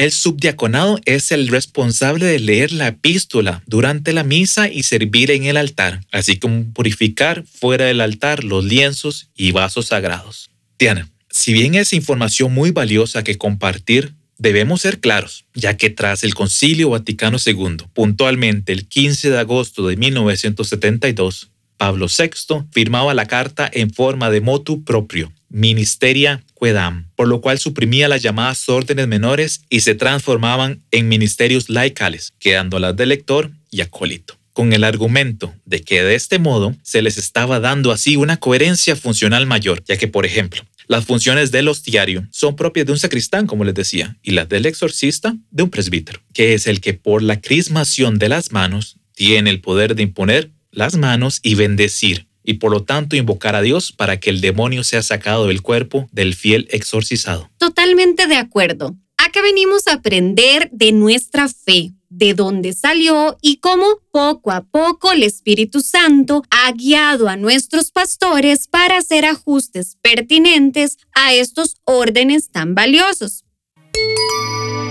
El 0.00 0.12
subdiaconado 0.12 0.98
es 1.04 1.30
el 1.30 1.48
responsable 1.48 2.24
de 2.24 2.38
leer 2.38 2.72
la 2.72 2.88
epístola 2.88 3.62
durante 3.66 4.14
la 4.14 4.24
misa 4.24 4.66
y 4.66 4.82
servir 4.82 5.30
en 5.30 5.44
el 5.44 5.58
altar, 5.58 6.00
así 6.10 6.38
como 6.38 6.72
purificar 6.72 7.44
fuera 7.44 7.84
del 7.84 8.00
altar 8.00 8.42
los 8.42 8.64
lienzos 8.64 9.28
y 9.36 9.52
vasos 9.52 9.88
sagrados. 9.88 10.48
Diana, 10.78 11.10
si 11.28 11.52
bien 11.52 11.74
es 11.74 11.92
información 11.92 12.54
muy 12.54 12.70
valiosa 12.70 13.22
que 13.22 13.36
compartir, 13.36 14.14
Debemos 14.38 14.80
ser 14.80 15.00
claros, 15.00 15.44
ya 15.52 15.76
que 15.76 15.90
tras 15.90 16.24
el 16.24 16.34
Concilio 16.34 16.88
Vaticano 16.88 17.36
II, 17.44 17.84
puntualmente 17.92 18.72
el 18.72 18.88
15 18.88 19.28
de 19.28 19.38
agosto 19.38 19.86
de 19.86 19.98
1972, 19.98 21.50
Pablo 21.76 22.06
VI 22.06 22.64
firmaba 22.72 23.12
la 23.12 23.26
carta 23.26 23.70
en 23.70 23.90
forma 23.90 24.30
de 24.30 24.40
motu 24.40 24.82
propio, 24.82 25.30
Ministeria 25.50 26.42
Quedam, 26.58 27.09
por 27.20 27.28
lo 27.28 27.42
cual 27.42 27.58
suprimía 27.58 28.08
las 28.08 28.22
llamadas 28.22 28.66
órdenes 28.70 29.06
menores 29.06 29.60
y 29.68 29.80
se 29.80 29.94
transformaban 29.94 30.80
en 30.90 31.06
ministerios 31.06 31.68
laicales, 31.68 32.32
quedando 32.38 32.78
las 32.78 32.96
de 32.96 33.04
lector 33.04 33.50
y 33.70 33.82
acólito. 33.82 34.38
Con 34.54 34.72
el 34.72 34.84
argumento 34.84 35.52
de 35.66 35.82
que 35.82 36.02
de 36.02 36.14
este 36.14 36.38
modo 36.38 36.74
se 36.82 37.02
les 37.02 37.18
estaba 37.18 37.60
dando 37.60 37.92
así 37.92 38.16
una 38.16 38.38
coherencia 38.38 38.96
funcional 38.96 39.44
mayor, 39.44 39.84
ya 39.84 39.98
que, 39.98 40.08
por 40.08 40.24
ejemplo, 40.24 40.62
las 40.86 41.04
funciones 41.04 41.50
del 41.50 41.68
hostiario 41.68 42.26
son 42.30 42.56
propias 42.56 42.86
de 42.86 42.92
un 42.92 42.98
sacristán, 42.98 43.46
como 43.46 43.64
les 43.64 43.74
decía, 43.74 44.16
y 44.22 44.30
las 44.30 44.48
del 44.48 44.64
exorcista 44.64 45.36
de 45.50 45.62
un 45.62 45.68
presbítero, 45.68 46.22
que 46.32 46.54
es 46.54 46.66
el 46.66 46.80
que 46.80 46.94
por 46.94 47.22
la 47.22 47.38
crismación 47.42 48.18
de 48.18 48.30
las 48.30 48.50
manos 48.50 48.96
tiene 49.14 49.50
el 49.50 49.60
poder 49.60 49.94
de 49.94 50.04
imponer 50.04 50.52
las 50.70 50.96
manos 50.96 51.40
y 51.42 51.54
bendecir, 51.54 52.28
y 52.44 52.54
por 52.54 52.70
lo 52.70 52.84
tanto 52.84 53.16
invocar 53.16 53.54
a 53.54 53.62
Dios 53.62 53.92
para 53.92 54.18
que 54.18 54.30
el 54.30 54.40
demonio 54.40 54.84
sea 54.84 55.02
sacado 55.02 55.46
del 55.46 55.62
cuerpo 55.62 56.08
del 56.12 56.34
fiel 56.34 56.68
exorcizado. 56.70 57.50
Totalmente 57.58 58.26
de 58.26 58.36
acuerdo. 58.36 58.96
Acá 59.16 59.42
venimos 59.42 59.86
a 59.86 59.94
aprender 59.94 60.70
de 60.72 60.92
nuestra 60.92 61.48
fe, 61.48 61.92
de 62.08 62.32
dónde 62.32 62.72
salió 62.72 63.36
y 63.42 63.58
cómo 63.58 64.00
poco 64.10 64.50
a 64.50 64.62
poco 64.62 65.12
el 65.12 65.22
Espíritu 65.22 65.80
Santo 65.80 66.42
ha 66.50 66.72
guiado 66.72 67.28
a 67.28 67.36
nuestros 67.36 67.90
pastores 67.92 68.66
para 68.66 68.96
hacer 68.96 69.26
ajustes 69.26 69.98
pertinentes 70.00 70.96
a 71.14 71.34
estos 71.34 71.76
órdenes 71.84 72.50
tan 72.50 72.74
valiosos. 72.74 73.44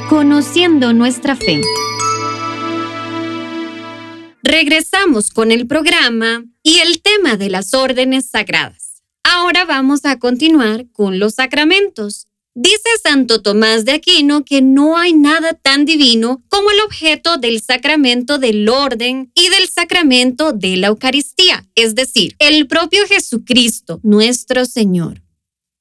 Conociendo 0.10 0.94
nuestra 0.94 1.36
fe. 1.36 1.62
Regresamos 4.44 5.32
con 5.32 5.52
el 5.52 5.68
programa 5.68 6.46
y 6.70 6.78
el 6.82 7.02
tema 7.02 7.36
de 7.36 7.50
las 7.50 7.74
órdenes 7.74 8.30
sagradas. 8.30 9.02
Ahora 9.24 9.66
vamos 9.66 10.06
a 10.06 10.20
continuar 10.20 10.86
con 10.92 11.18
los 11.18 11.34
sacramentos. 11.34 12.28
Dice 12.54 12.90
Santo 13.02 13.42
Tomás 13.42 13.86
de 13.86 13.94
Aquino 13.94 14.46
que 14.46 14.62
no 14.62 14.96
hay 14.96 15.14
nada 15.14 15.54
tan 15.54 15.86
divino 15.86 16.44
como 16.48 16.70
el 16.70 16.80
objeto 16.82 17.38
del 17.38 17.60
sacramento 17.60 18.38
del 18.38 18.70
orden 18.70 19.32
y 19.34 19.50
del 19.50 19.68
sacramento 19.68 20.54
de 20.54 20.78
la 20.78 20.88
Eucaristía, 20.90 21.68
es 21.74 21.96
decir, 21.96 22.36
el 22.38 22.68
propio 22.68 23.04
Jesucristo, 23.08 24.00
nuestro 24.04 24.66
Señor. 24.66 25.24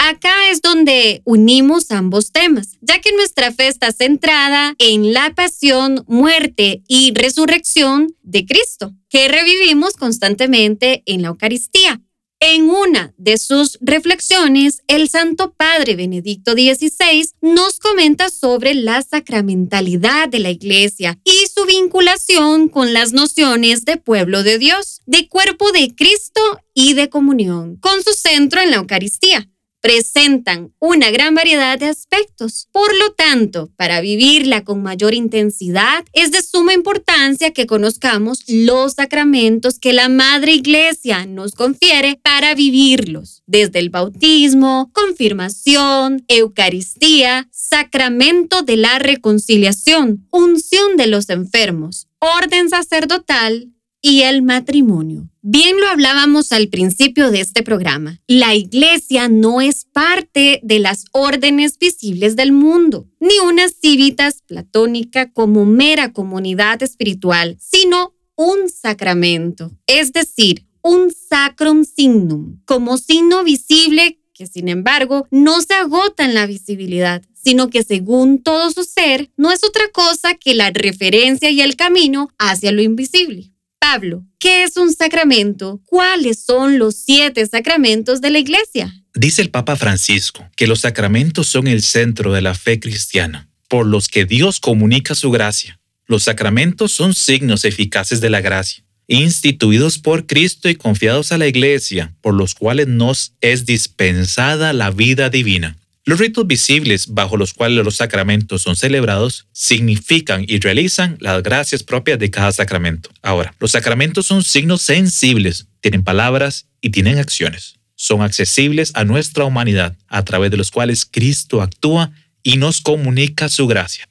Acá 0.09 0.50
es 0.50 0.62
donde 0.62 1.21
unimos 1.27 1.91
ambos 1.91 2.33
temas, 2.33 2.79
ya 2.81 2.99
que 2.99 3.12
nuestra 3.12 3.53
fe 3.53 3.69
está 3.69 3.93
centrada 3.93 4.75
en 4.79 5.12
la 5.12 5.35
pasión, 5.35 6.03
muerte 6.09 6.83
y 6.88 7.12
resurrección 7.15 8.17
de 8.23 8.47
Cristo, 8.47 8.95
que 9.11 9.29
revivimos 9.29 9.99
constantemente 9.99 11.03
en 11.05 11.21
la 11.21 11.29
Eucaristía. 11.29 12.00
En 12.41 12.71
una 12.71 13.12
de 13.19 13.37
sus 13.37 13.77
reflexiones, 13.83 14.81
el 14.87 15.11
Santo 15.11 15.53
Padre 15.53 15.95
Benedicto 15.95 16.53
XVI 16.53 17.29
nos 17.43 17.79
comenta 17.79 18.31
sobre 18.31 18.73
la 18.73 19.03
sacramentalidad 19.03 20.31
de 20.31 20.38
la 20.38 20.50
Iglesia 20.50 21.19
y 21.23 21.49
su 21.55 21.67
vinculación 21.67 22.71
con 22.71 22.95
las 22.95 23.12
nociones 23.12 23.85
de 23.85 23.99
pueblo 23.99 24.43
de 24.43 24.57
Dios, 24.57 25.03
de 25.05 25.29
cuerpo 25.29 25.71
de 25.71 25.95
Cristo 25.95 26.41
y 26.73 26.95
de 26.95 27.11
comunión, 27.11 27.77
con 27.77 28.03
su 28.03 28.15
centro 28.15 28.62
en 28.62 28.71
la 28.71 28.79
Eucaristía 28.79 29.50
presentan 29.81 30.73
una 30.79 31.11
gran 31.11 31.35
variedad 31.35 31.79
de 31.79 31.87
aspectos. 31.87 32.69
Por 32.73 32.97
lo 32.97 33.13
tanto, 33.13 33.71
para 33.77 34.01
vivirla 34.01 34.65
con 34.65 34.83
mayor 34.83 35.15
intensidad, 35.15 36.05
es 36.13 36.31
de 36.33 36.43
suma 36.43 36.75
importancia 36.75 37.53
que 37.53 37.67
conozcamos 37.67 38.45
los 38.49 38.95
sacramentos 38.95 39.79
que 39.79 39.93
la 39.93 40.09
Madre 40.09 40.53
Iglesia 40.53 41.27
nos 41.27 41.53
confiere 41.53 42.21
para 42.23 42.55
vivirlos, 42.55 43.43
desde 43.47 43.79
el 43.79 43.91
bautismo, 43.91 44.91
confirmación, 44.93 46.25
Eucaristía, 46.29 47.49
sacramento 47.53 48.63
de 48.63 48.77
la 48.77 48.99
reconciliación, 48.99 50.27
unción 50.31 50.97
de 50.97 51.07
los 51.07 51.29
enfermos, 51.29 52.09
orden 52.19 52.69
sacerdotal, 52.69 53.73
y 54.00 54.23
el 54.23 54.43
matrimonio. 54.43 55.28
Bien 55.43 55.78
lo 55.81 55.88
hablábamos 55.88 56.52
al 56.52 56.69
principio 56.69 57.31
de 57.31 57.40
este 57.40 57.62
programa. 57.62 58.21
La 58.26 58.55
iglesia 58.55 59.28
no 59.28 59.61
es 59.61 59.87
parte 59.87 60.61
de 60.62 60.78
las 60.78 61.05
órdenes 61.12 61.78
visibles 61.78 62.37
del 62.37 62.52
mundo, 62.52 63.07
ni 63.21 63.38
una 63.47 63.69
civitas 63.69 64.43
platónica 64.47 65.33
como 65.33 65.64
mera 65.64 66.12
comunidad 66.12 66.83
espiritual, 66.83 67.57
sino 67.61 68.14
un 68.37 68.69
sacramento, 68.69 69.73
es 69.87 70.12
decir, 70.12 70.67
un 70.83 71.11
sacrum 71.12 71.85
signum, 71.85 72.61
como 72.64 72.99
signo 72.99 73.43
visible 73.43 74.21
que 74.38 74.47
sin 74.47 74.69
embargo 74.69 75.26
no 75.33 75.61
se 75.61 75.75
agota 75.75 76.25
en 76.25 76.33
la 76.33 76.47
visibilidad, 76.47 77.23
sino 77.35 77.71
que 77.71 77.83
según 77.83 78.40
todo 78.40 78.71
su 78.71 78.85
ser, 78.85 79.33
no 79.37 79.50
es 79.50 79.64
otra 79.64 79.88
cosa 79.93 80.35
que 80.35 80.55
la 80.55 80.71
referencia 80.71 81.50
y 81.50 81.61
el 81.61 81.75
camino 81.75 82.28
hacia 82.38 82.71
lo 82.71 82.81
invisible. 82.81 83.52
Pablo, 83.81 84.25
¿qué 84.39 84.65
es 84.65 84.77
un 84.77 84.93
sacramento? 84.93 85.81
¿Cuáles 85.87 86.43
son 86.45 86.79
los 86.79 86.97
siete 86.97 87.47
sacramentos 87.47 88.21
de 88.21 88.29
la 88.31 88.39
iglesia? 88.39 88.93
Dice 89.15 89.41
el 89.41 89.51
Papa 89.51 89.77
Francisco 89.77 90.47
que 90.57 90.67
los 90.67 90.81
sacramentos 90.81 91.47
son 91.47 91.67
el 91.67 91.83
centro 91.83 92.33
de 92.33 92.43
la 92.43 92.55
fe 92.55 92.81
cristiana, 92.81 93.49
por 93.69 93.87
los 93.87 94.09
que 94.09 94.27
Dios 94.27 94.61
comunica 94.61 95.15
su 95.15 95.31
gracia. 95.31 95.81
Los 96.07 96.25
sacramentos 96.25 96.93
son 96.93 97.15
signos 97.15 97.65
eficaces 97.65 98.21
de 98.21 98.29
la 98.29 98.41
gracia, 98.43 98.85
instituidos 99.07 99.99
por 99.99 100.27
Cristo 100.27 100.69
y 100.69 100.75
confiados 100.75 101.33
a 101.33 101.39
la 101.39 101.47
iglesia, 101.47 102.15
por 102.21 102.35
los 102.35 102.55
cuales 102.55 102.89
nos 102.89 103.33
es 103.41 103.65
dispensada 103.65 104.75
la 104.75 104.91
vida 104.91 105.31
divina. 105.31 105.78
Los 106.09 106.21
ritos 106.21 106.47
visibles 106.47 107.09
bajo 107.09 107.37
los 107.37 107.53
cuales 107.53 107.85
los 107.85 107.97
sacramentos 107.97 108.62
son 108.62 108.77
celebrados 108.77 109.47
significan 109.53 110.43
y 110.49 110.59
realizan 110.59 111.19
las 111.21 111.43
gracias 111.43 111.83
propias 111.83 112.19
de 112.19 112.31
cada 112.31 112.50
sacramento. 112.50 113.11
Ahora, 113.21 113.55
los 113.59 113.73
sacramentos 113.73 114.25
son 114.25 114.43
signos 114.43 114.81
sensibles, 114.81 115.67
tienen 115.83 116.03
palabras 116.03 116.67
y 116.81 116.88
tienen 116.88 117.19
acciones. 117.19 117.75
Son 117.95 118.23
accesibles 118.23 118.93
a 118.95 119.05
nuestra 119.05 119.45
humanidad, 119.45 119.99
a 120.09 120.25
través 120.25 120.50
de 120.50 120.57
los 120.57 120.71
cuales 120.71 121.05
Cristo 121.05 121.61
actúa 121.61 122.11
y 122.43 122.57
nos 122.57 122.81
comunica 122.81 123.50
su 123.50 123.67
gracia. 123.67 124.08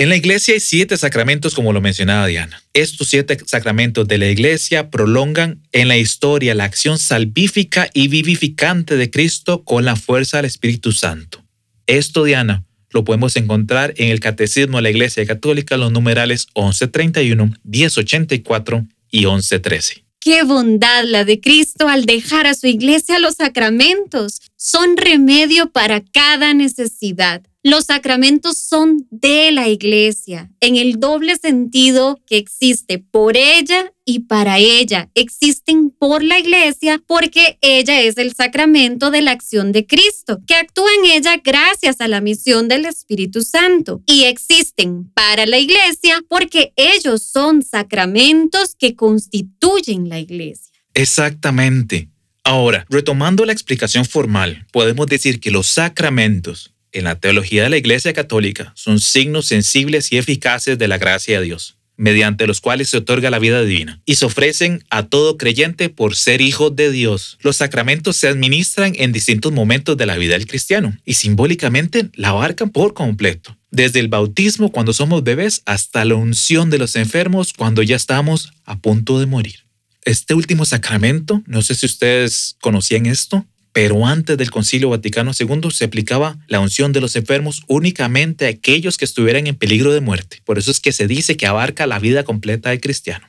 En 0.00 0.08
la 0.08 0.16
iglesia 0.16 0.54
hay 0.54 0.60
siete 0.60 0.96
sacramentos, 0.96 1.54
como 1.54 1.74
lo 1.74 1.82
mencionaba 1.82 2.26
Diana. 2.26 2.62
Estos 2.72 3.08
siete 3.08 3.36
sacramentos 3.44 4.08
de 4.08 4.16
la 4.16 4.30
iglesia 4.30 4.88
prolongan 4.88 5.60
en 5.72 5.88
la 5.88 5.98
historia 5.98 6.54
la 6.54 6.64
acción 6.64 6.98
salvífica 6.98 7.90
y 7.92 8.08
vivificante 8.08 8.96
de 8.96 9.10
Cristo 9.10 9.62
con 9.62 9.84
la 9.84 9.96
fuerza 9.96 10.38
del 10.38 10.46
Espíritu 10.46 10.92
Santo. 10.92 11.44
Esto, 11.86 12.24
Diana, 12.24 12.64
lo 12.88 13.04
podemos 13.04 13.36
encontrar 13.36 13.92
en 13.98 14.08
el 14.08 14.20
Catecismo 14.20 14.78
de 14.78 14.84
la 14.84 14.90
Iglesia 14.90 15.26
Católica, 15.26 15.76
los 15.76 15.92
numerales 15.92 16.46
1131, 16.56 17.52
1084 17.62 18.86
y 19.10 19.26
1113. 19.26 20.04
Qué 20.18 20.44
bondad 20.44 21.04
la 21.04 21.26
de 21.26 21.40
Cristo 21.40 21.88
al 21.88 22.06
dejar 22.06 22.46
a 22.46 22.54
su 22.54 22.66
iglesia 22.66 23.18
los 23.18 23.34
sacramentos. 23.34 24.40
Son 24.62 24.98
remedio 24.98 25.72
para 25.72 26.04
cada 26.04 26.52
necesidad 26.52 27.42
Los 27.62 27.86
sacramentos 27.86 28.58
son 28.58 29.06
de 29.10 29.52
la 29.52 29.68
iglesia, 29.68 30.50
en 30.60 30.76
el 30.76 31.00
doble 31.00 31.36
sentido 31.36 32.20
que 32.26 32.36
existe 32.36 32.98
por 32.98 33.38
ella 33.38 33.94
y 34.04 34.20
para 34.20 34.58
ella. 34.58 35.08
Existen 35.14 35.88
por 35.90 36.22
la 36.22 36.38
iglesia 36.38 37.02
porque 37.06 37.56
ella 37.62 38.02
es 38.02 38.18
el 38.18 38.34
sacramento 38.34 39.10
de 39.10 39.22
la 39.22 39.30
acción 39.30 39.72
de 39.72 39.86
Cristo, 39.86 40.40
que 40.46 40.56
actúa 40.56 40.90
en 40.98 41.10
ella 41.10 41.40
gracias 41.42 42.02
a 42.02 42.08
la 42.08 42.20
misión 42.20 42.68
del 42.68 42.84
Espíritu 42.84 43.40
Santo. 43.40 44.02
Y 44.04 44.24
existen 44.24 45.10
para 45.14 45.46
la 45.46 45.58
iglesia 45.58 46.22
porque 46.28 46.74
ellos 46.76 47.22
son 47.22 47.62
sacramentos 47.62 48.74
que 48.74 48.94
constituyen 48.94 50.10
la 50.10 50.18
iglesia. 50.18 50.72
Exactamente. 50.92 52.10
Ahora, 52.50 52.84
retomando 52.90 53.44
la 53.44 53.52
explicación 53.52 54.04
formal, 54.04 54.66
podemos 54.72 55.06
decir 55.06 55.38
que 55.38 55.52
los 55.52 55.68
sacramentos 55.68 56.74
en 56.90 57.04
la 57.04 57.14
teología 57.14 57.62
de 57.62 57.68
la 57.68 57.76
Iglesia 57.76 58.12
Católica 58.12 58.72
son 58.74 58.98
signos 58.98 59.46
sensibles 59.46 60.10
y 60.10 60.18
eficaces 60.18 60.76
de 60.76 60.88
la 60.88 60.98
gracia 60.98 61.38
de 61.38 61.46
Dios, 61.46 61.76
mediante 61.96 62.48
los 62.48 62.60
cuales 62.60 62.88
se 62.88 62.96
otorga 62.96 63.30
la 63.30 63.38
vida 63.38 63.62
divina 63.62 64.02
y 64.04 64.16
se 64.16 64.24
ofrecen 64.24 64.82
a 64.90 65.06
todo 65.06 65.36
creyente 65.36 65.90
por 65.90 66.16
ser 66.16 66.40
hijo 66.40 66.70
de 66.70 66.90
Dios. 66.90 67.38
Los 67.40 67.58
sacramentos 67.58 68.16
se 68.16 68.26
administran 68.26 68.94
en 68.96 69.12
distintos 69.12 69.52
momentos 69.52 69.96
de 69.96 70.06
la 70.06 70.16
vida 70.16 70.32
del 70.32 70.48
cristiano 70.48 70.98
y 71.04 71.14
simbólicamente 71.14 72.10
la 72.14 72.30
abarcan 72.30 72.70
por 72.70 72.94
completo. 72.94 73.56
Desde 73.70 74.00
el 74.00 74.08
bautismo 74.08 74.72
cuando 74.72 74.92
somos 74.92 75.22
bebés 75.22 75.62
hasta 75.66 76.04
la 76.04 76.16
unción 76.16 76.68
de 76.68 76.78
los 76.78 76.96
enfermos 76.96 77.52
cuando 77.52 77.84
ya 77.84 77.94
estamos 77.94 78.52
a 78.64 78.76
punto 78.80 79.20
de 79.20 79.26
morir. 79.26 79.69
Este 80.04 80.34
último 80.34 80.64
sacramento, 80.64 81.42
no 81.46 81.62
sé 81.62 81.74
si 81.74 81.86
ustedes 81.86 82.56
conocían 82.60 83.06
esto, 83.06 83.46
pero 83.72 84.06
antes 84.06 84.36
del 84.36 84.50
Concilio 84.50 84.90
Vaticano 84.90 85.32
II 85.38 85.70
se 85.70 85.84
aplicaba 85.84 86.38
la 86.48 86.60
unción 86.60 86.92
de 86.92 87.00
los 87.00 87.14
enfermos 87.16 87.62
únicamente 87.68 88.46
a 88.46 88.50
aquellos 88.50 88.96
que 88.96 89.04
estuvieran 89.04 89.46
en 89.46 89.56
peligro 89.56 89.92
de 89.92 90.00
muerte. 90.00 90.40
Por 90.44 90.58
eso 90.58 90.70
es 90.70 90.80
que 90.80 90.92
se 90.92 91.06
dice 91.06 91.36
que 91.36 91.46
abarca 91.46 91.86
la 91.86 91.98
vida 91.98 92.24
completa 92.24 92.70
del 92.70 92.80
cristiano. 92.80 93.26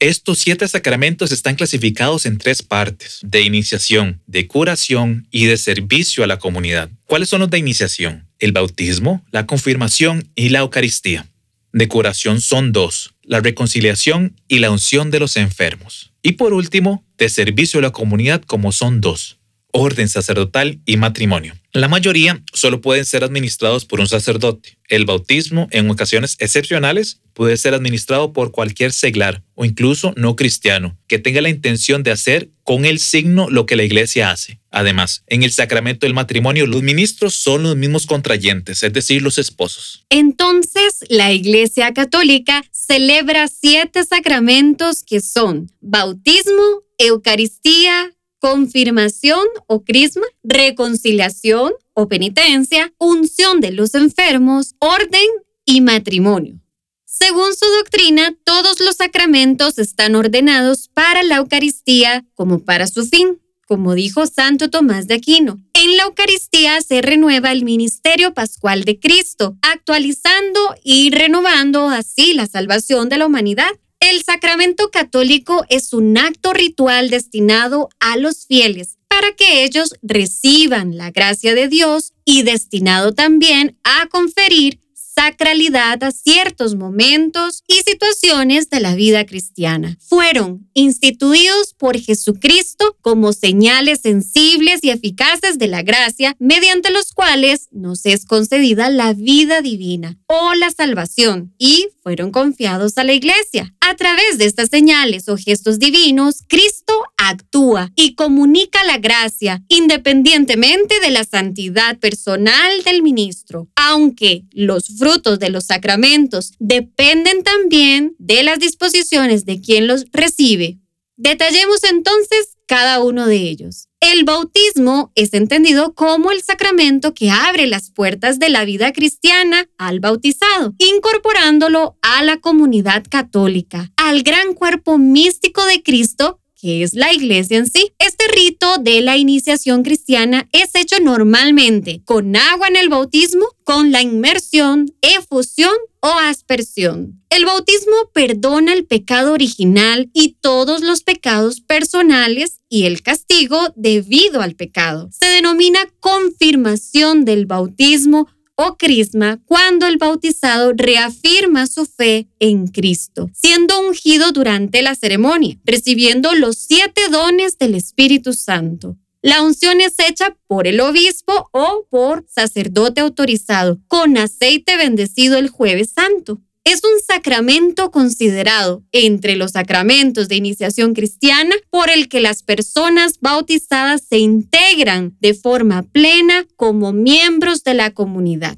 Estos 0.00 0.38
siete 0.38 0.66
sacramentos 0.66 1.30
están 1.30 1.54
clasificados 1.54 2.26
en 2.26 2.38
tres 2.38 2.62
partes, 2.62 3.20
de 3.22 3.42
iniciación, 3.42 4.20
de 4.26 4.48
curación 4.48 5.28
y 5.30 5.46
de 5.46 5.56
servicio 5.56 6.24
a 6.24 6.26
la 6.26 6.38
comunidad. 6.38 6.90
¿Cuáles 7.04 7.28
son 7.28 7.40
los 7.40 7.50
de 7.50 7.58
iniciación? 7.58 8.28
El 8.38 8.52
bautismo, 8.52 9.24
la 9.30 9.46
confirmación 9.46 10.28
y 10.34 10.48
la 10.48 10.58
Eucaristía. 10.60 11.26
De 11.72 11.88
curación 11.88 12.40
son 12.40 12.72
dos, 12.72 13.14
la 13.22 13.40
reconciliación 13.40 14.36
y 14.48 14.58
la 14.58 14.70
unción 14.70 15.10
de 15.10 15.20
los 15.20 15.36
enfermos. 15.36 16.13
Y 16.26 16.32
por 16.32 16.54
último, 16.54 17.04
de 17.18 17.28
servicio 17.28 17.80
a 17.80 17.82
la 17.82 17.90
comunidad 17.90 18.40
como 18.40 18.72
son 18.72 19.02
dos, 19.02 19.38
orden 19.74 20.08
sacerdotal 20.08 20.80
y 20.86 20.96
matrimonio. 20.96 21.54
La 21.72 21.88
mayoría 21.88 22.40
solo 22.52 22.80
pueden 22.80 23.04
ser 23.04 23.24
administrados 23.24 23.84
por 23.84 23.98
un 23.98 24.06
sacerdote. 24.06 24.78
El 24.88 25.04
bautismo, 25.04 25.66
en 25.72 25.90
ocasiones 25.90 26.36
excepcionales, 26.38 27.20
puede 27.32 27.56
ser 27.56 27.74
administrado 27.74 28.32
por 28.32 28.52
cualquier 28.52 28.92
seglar 28.92 29.42
o 29.56 29.64
incluso 29.64 30.14
no 30.16 30.36
cristiano 30.36 30.96
que 31.08 31.18
tenga 31.18 31.40
la 31.40 31.48
intención 31.48 32.04
de 32.04 32.12
hacer 32.12 32.50
con 32.62 32.84
el 32.84 33.00
signo 33.00 33.50
lo 33.50 33.66
que 33.66 33.74
la 33.74 33.82
iglesia 33.82 34.30
hace. 34.30 34.60
Además, 34.70 35.24
en 35.26 35.42
el 35.42 35.50
sacramento 35.50 36.06
del 36.06 36.14
matrimonio, 36.14 36.68
los 36.68 36.82
ministros 36.82 37.34
son 37.34 37.64
los 37.64 37.76
mismos 37.76 38.06
contrayentes, 38.06 38.84
es 38.84 38.92
decir, 38.92 39.22
los 39.22 39.38
esposos. 39.38 40.06
Entonces, 40.08 41.04
la 41.08 41.32
iglesia 41.32 41.92
católica 41.92 42.64
celebra 42.70 43.48
siete 43.48 44.04
sacramentos 44.04 45.02
que 45.02 45.20
son 45.20 45.72
bautismo, 45.80 46.84
Eucaristía, 46.98 48.14
confirmación 48.44 49.46
o 49.68 49.84
crisma, 49.84 50.26
reconciliación 50.42 51.72
o 51.94 52.08
penitencia, 52.08 52.92
unción 52.98 53.62
de 53.62 53.70
los 53.70 53.94
enfermos, 53.94 54.74
orden 54.80 55.26
y 55.64 55.80
matrimonio. 55.80 56.60
Según 57.06 57.54
su 57.54 57.64
doctrina, 57.78 58.36
todos 58.44 58.80
los 58.80 58.96
sacramentos 58.96 59.78
están 59.78 60.14
ordenados 60.14 60.90
para 60.92 61.22
la 61.22 61.36
Eucaristía 61.36 62.26
como 62.34 62.58
para 62.58 62.86
su 62.86 63.06
fin, 63.06 63.40
como 63.66 63.94
dijo 63.94 64.26
Santo 64.26 64.68
Tomás 64.68 65.06
de 65.06 65.14
Aquino. 65.14 65.62
En 65.72 65.96
la 65.96 66.02
Eucaristía 66.02 66.82
se 66.82 67.00
renueva 67.00 67.50
el 67.50 67.64
ministerio 67.64 68.34
pascual 68.34 68.84
de 68.84 69.00
Cristo, 69.00 69.56
actualizando 69.62 70.60
y 70.82 71.12
renovando 71.12 71.88
así 71.88 72.34
la 72.34 72.46
salvación 72.46 73.08
de 73.08 73.16
la 73.16 73.24
humanidad. 73.24 73.70
El 74.10 74.22
sacramento 74.22 74.90
católico 74.90 75.64
es 75.70 75.94
un 75.94 76.18
acto 76.18 76.52
ritual 76.52 77.08
destinado 77.08 77.88
a 78.00 78.18
los 78.18 78.44
fieles 78.44 78.98
para 79.08 79.32
que 79.32 79.64
ellos 79.64 79.94
reciban 80.02 80.98
la 80.98 81.10
gracia 81.10 81.54
de 81.54 81.68
Dios 81.68 82.12
y 82.22 82.42
destinado 82.42 83.14
también 83.14 83.78
a 83.82 84.06
conferir 84.08 84.78
sacralidad 84.92 86.02
a 86.04 86.10
ciertos 86.10 86.74
momentos 86.74 87.62
y 87.66 87.76
situaciones 87.76 88.68
de 88.68 88.80
la 88.80 88.94
vida 88.94 89.24
cristiana. 89.24 89.96
Fueron 90.00 90.68
instituidos 90.74 91.72
por 91.72 91.98
Jesucristo 91.98 92.98
como 93.00 93.32
señales 93.32 94.00
sensibles 94.02 94.80
y 94.82 94.90
eficaces 94.90 95.58
de 95.58 95.68
la 95.68 95.82
gracia 95.82 96.36
mediante 96.38 96.90
los 96.90 97.12
cuales 97.14 97.68
nos 97.70 98.04
es 98.04 98.26
concedida 98.26 98.90
la 98.90 99.14
vida 99.14 99.62
divina 99.62 100.18
o 100.26 100.52
la 100.52 100.70
salvación 100.70 101.54
y 101.56 101.88
fueron 102.04 102.30
confiados 102.30 102.98
a 102.98 103.04
la 103.04 103.14
iglesia. 103.14 103.74
A 103.80 103.96
través 103.96 104.38
de 104.38 104.44
estas 104.44 104.68
señales 104.68 105.28
o 105.28 105.36
gestos 105.36 105.78
divinos, 105.78 106.44
Cristo 106.46 106.92
actúa 107.16 107.90
y 107.96 108.14
comunica 108.14 108.84
la 108.84 108.98
gracia 108.98 109.62
independientemente 109.68 111.00
de 111.00 111.10
la 111.10 111.24
santidad 111.24 111.98
personal 111.98 112.84
del 112.84 113.02
ministro, 113.02 113.68
aunque 113.74 114.44
los 114.52 114.88
frutos 114.98 115.38
de 115.38 115.48
los 115.48 115.64
sacramentos 115.64 116.52
dependen 116.58 117.42
también 117.42 118.14
de 118.18 118.42
las 118.42 118.58
disposiciones 118.58 119.46
de 119.46 119.60
quien 119.62 119.86
los 119.86 120.04
recibe. 120.12 120.78
Detallemos 121.16 121.84
entonces 121.84 122.56
cada 122.66 123.02
uno 123.02 123.26
de 123.26 123.36
ellos. 123.36 123.88
El 124.00 124.24
bautismo 124.24 125.12
es 125.14 125.32
entendido 125.32 125.94
como 125.94 126.30
el 126.30 126.42
sacramento 126.42 127.14
que 127.14 127.30
abre 127.30 127.66
las 127.66 127.90
puertas 127.90 128.38
de 128.38 128.48
la 128.48 128.64
vida 128.64 128.92
cristiana 128.92 129.68
al 129.78 130.00
bautizado, 130.00 130.74
incorporándolo 130.78 131.96
a 132.02 132.22
la 132.24 132.38
comunidad 132.38 133.04
católica, 133.08 133.92
al 133.96 134.22
gran 134.22 134.54
cuerpo 134.54 134.98
místico 134.98 135.64
de 135.66 135.82
Cristo 135.82 136.40
es 136.64 136.94
la 136.94 137.12
iglesia 137.12 137.58
en 137.58 137.70
sí. 137.70 137.92
Este 137.98 138.24
rito 138.34 138.78
de 138.78 139.00
la 139.00 139.16
iniciación 139.16 139.82
cristiana 139.82 140.48
es 140.52 140.70
hecho 140.74 140.96
normalmente 141.00 142.02
con 142.04 142.34
agua 142.36 142.68
en 142.68 142.76
el 142.76 142.88
bautismo, 142.88 143.46
con 143.64 143.92
la 143.92 144.02
inmersión, 144.02 144.94
efusión 145.02 145.74
o 146.00 146.10
aspersión. 146.10 147.22
El 147.30 147.46
bautismo 147.46 147.94
perdona 148.12 148.72
el 148.72 148.86
pecado 148.86 149.32
original 149.32 150.10
y 150.12 150.36
todos 150.40 150.82
los 150.82 151.02
pecados 151.02 151.60
personales 151.60 152.60
y 152.68 152.84
el 152.84 153.02
castigo 153.02 153.58
debido 153.74 154.40
al 154.40 154.54
pecado. 154.54 155.08
Se 155.12 155.26
denomina 155.26 155.80
confirmación 156.00 157.24
del 157.24 157.46
bautismo 157.46 158.28
o 158.56 158.76
crisma 158.76 159.40
cuando 159.46 159.86
el 159.86 159.98
bautizado 159.98 160.72
reafirma 160.74 161.66
su 161.66 161.86
fe 161.86 162.28
en 162.38 162.68
Cristo, 162.68 163.30
siendo 163.34 163.80
ungido 163.80 164.32
durante 164.32 164.82
la 164.82 164.94
ceremonia, 164.94 165.58
recibiendo 165.64 166.34
los 166.34 166.56
siete 166.58 167.08
dones 167.10 167.58
del 167.58 167.74
Espíritu 167.74 168.32
Santo. 168.32 168.96
La 169.22 169.42
unción 169.42 169.80
es 169.80 169.94
hecha 169.98 170.36
por 170.46 170.66
el 170.66 170.80
obispo 170.80 171.48
o 171.52 171.86
por 171.88 172.26
sacerdote 172.28 173.00
autorizado, 173.00 173.80
con 173.88 174.18
aceite 174.18 174.76
bendecido 174.76 175.38
el 175.38 175.48
jueves 175.48 175.92
santo 175.94 176.40
es 176.64 176.82
un 176.82 177.00
sacramento 177.06 177.90
considerado 177.90 178.82
entre 178.90 179.36
los 179.36 179.52
sacramentos 179.52 180.28
de 180.28 180.36
iniciación 180.36 180.94
cristiana 180.94 181.54
por 181.70 181.90
el 181.90 182.08
que 182.08 182.20
las 182.20 182.42
personas 182.42 183.20
bautizadas 183.20 184.02
se 184.08 184.18
integran 184.18 185.16
de 185.20 185.34
forma 185.34 185.82
plena 185.82 186.46
como 186.56 186.92
miembros 186.92 187.62
de 187.64 187.74
la 187.74 187.90
comunidad 187.90 188.56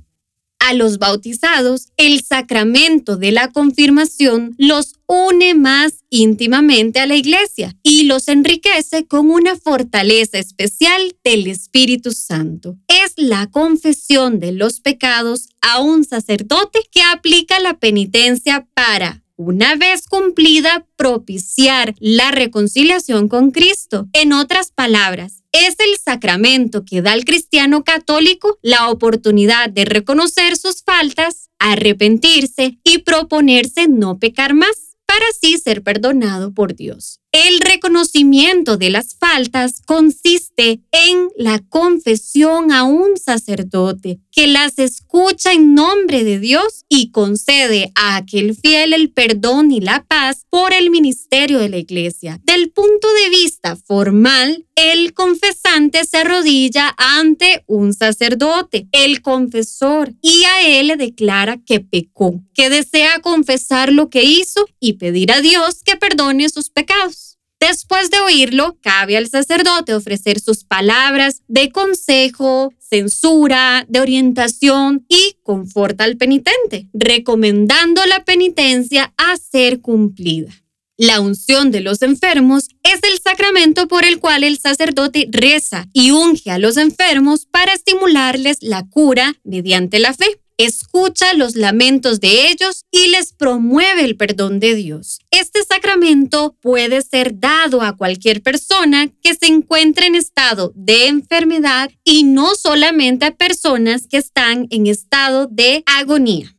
a 0.67 0.75
los 0.75 0.99
bautizados, 0.99 1.89
el 1.97 2.25
sacramento 2.25 3.17
de 3.17 3.31
la 3.31 3.53
confirmación 3.53 4.55
los 4.59 4.95
une 5.07 5.55
más 5.55 6.05
íntimamente 6.11 6.99
a 6.99 7.07
la 7.07 7.15
iglesia 7.15 7.77
y 7.85 8.05
los 8.05 8.27
enriquece 8.27 9.07
con 9.07 9.31
una 9.31 9.55
fortaleza 9.55 10.39
especial 10.39 11.17
del 11.23 11.47
Espíritu 11.47 12.11
Santo. 12.11 12.77
Es 12.89 13.13
la 13.17 13.47
confesión 13.47 14.41
de 14.41 14.51
los 14.51 14.81
pecados 14.81 15.49
a 15.61 15.81
un 15.81 16.05
sacerdote 16.05 16.81
que 16.91 17.03
aplica 17.03 17.61
la 17.61 17.79
penitencia 17.79 18.67
para 18.75 19.23
una 19.37 19.77
vez 19.77 20.07
cumplida, 20.09 20.87
propiciar 20.97 21.95
la 22.01 22.31
reconciliación 22.31 23.29
con 23.29 23.51
Cristo. 23.51 24.09
En 24.15 24.33
otras 24.33 24.73
palabras, 24.73 25.43
es 25.65 25.77
el 25.79 25.97
sacramento 25.99 26.85
que 26.85 27.03
da 27.03 27.13
al 27.13 27.25
cristiano 27.25 27.85
católico 27.85 28.59
la 28.63 28.91
oportunidad 28.91 29.71
de 29.71 29.85
reconocer 29.85 30.57
sus 30.57 30.83
faltas, 30.83 31.51
arrepentirse 31.59 32.79
y 32.85 32.99
proponerse 32.99 33.89
no 33.89 34.19
pecar 34.19 34.55
más 34.55 34.97
para 35.07 35.25
así 35.31 35.59
ser 35.59 35.83
perdonado 35.83 36.53
por 36.53 36.75
Dios. 36.75 37.21
El 37.45 37.61
reconocimiento 37.61 38.79
de 38.79 38.89
las 38.89 39.15
faltas 39.15 39.83
consiste 39.85 40.81
en 40.91 41.29
la 41.37 41.59
confesión 41.59 42.73
a 42.73 42.85
un 42.85 43.19
sacerdote 43.19 44.21
que 44.33 44.47
las 44.47 44.79
escucha 44.79 45.53
en 45.53 45.75
nombre 45.75 46.25
de 46.25 46.39
Dios 46.39 46.87
y 46.89 47.11
concede 47.11 47.93
a 47.95 48.17
aquel 48.17 48.57
fiel 48.57 48.95
el 48.95 49.11
perdón 49.11 49.71
y 49.71 49.81
la 49.83 50.03
paz 50.05 50.47
por 50.49 50.73
el 50.73 50.89
ministerio 50.89 51.59
de 51.59 51.69
la 51.69 51.77
iglesia. 51.77 52.41
Del 52.45 52.71
punto 52.71 53.07
de 53.13 53.29
vista 53.29 53.77
formal, 53.77 54.67
el 54.75 55.13
confesante 55.13 56.05
se 56.05 56.19
arrodilla 56.19 56.95
ante 56.97 57.65
un 57.67 57.93
sacerdote, 57.93 58.89
el 58.93 59.21
confesor, 59.21 60.13
y 60.23 60.45
a 60.45 60.81
él 60.81 60.89
le 60.89 60.97
declara 60.97 61.59
que 61.67 61.81
pecó, 61.81 62.43
que 62.55 62.71
desea 62.71 63.21
confesar 63.21 63.93
lo 63.93 64.11
que 64.11 64.25
hizo 64.25 64.67
y 64.81 64.95
pedir 64.95 65.33
a 65.33 65.41
Dios 65.41 65.83
que 65.83 65.97
perdone 65.97 66.49
sus 66.51 66.69
pecados. 66.71 67.26
Después 67.69 68.11
de 68.11 68.21
oírlo, 68.21 68.79
cabe 68.81 69.17
al 69.17 69.29
sacerdote 69.29 69.93
ofrecer 69.93 70.39
sus 70.39 70.63
palabras 70.63 71.43
de 71.49 71.73
consejo, 71.73 72.73
censura, 72.79 73.85
de 73.89 73.99
orientación 73.99 75.05
y 75.09 75.37
conforta 75.43 76.05
al 76.05 76.17
penitente, 76.17 76.89
recomendando 76.93 78.07
la 78.07 78.25
penitencia 78.25 79.13
a 79.17 79.37
ser 79.37 79.81
cumplida. 79.81 80.55
La 80.97 81.21
unción 81.21 81.73
de 81.73 81.81
los 81.81 82.03
enfermos 82.03 82.69
es 82.85 83.01
el 83.03 83.19
sacramento 83.19 83.89
por 83.89 84.05
el 84.05 84.21
cual 84.21 84.45
el 84.45 84.59
sacerdote 84.61 85.27
reza 85.33 85.89
y 85.93 86.13
unge 86.13 86.53
a 86.53 86.59
los 86.59 86.77
enfermos 86.77 87.47
para 87.47 87.73
estimularles 87.73 88.59
la 88.61 88.89
cura 88.89 89.35
mediante 89.43 89.99
la 89.99 90.15
fe 90.15 90.41
escucha 90.59 91.35
los 91.35 91.55
lamentos 91.57 92.21
de 92.21 92.51
ellos 92.51 92.85
y 92.91 93.09
les 93.09 93.33
promueve 93.33 94.05
el 94.05 94.17
perdón 94.17 94.61
de 94.61 94.75
Dios. 94.75 95.21
Este 95.31 95.63
sacramento 95.65 96.57
puede 96.61 97.03
ser 97.03 97.39
dado 97.39 97.83
a 97.83 97.97
cualquier 97.97 98.43
persona 98.43 99.09
que 99.23 99.35
se 99.35 99.47
encuentre 99.47 100.07
en 100.07 100.15
estado 100.15 100.73
de 100.75 101.09
enfermedad 101.09 101.91
y 102.05 102.25
no 102.25 102.55
solamente 102.55 103.27
a 103.27 103.35
personas 103.35 104.07
que 104.07 104.17
están 104.17 104.67
en 104.71 104.87
estado 104.87 105.47
de 105.51 105.83
agonía. 105.87 106.57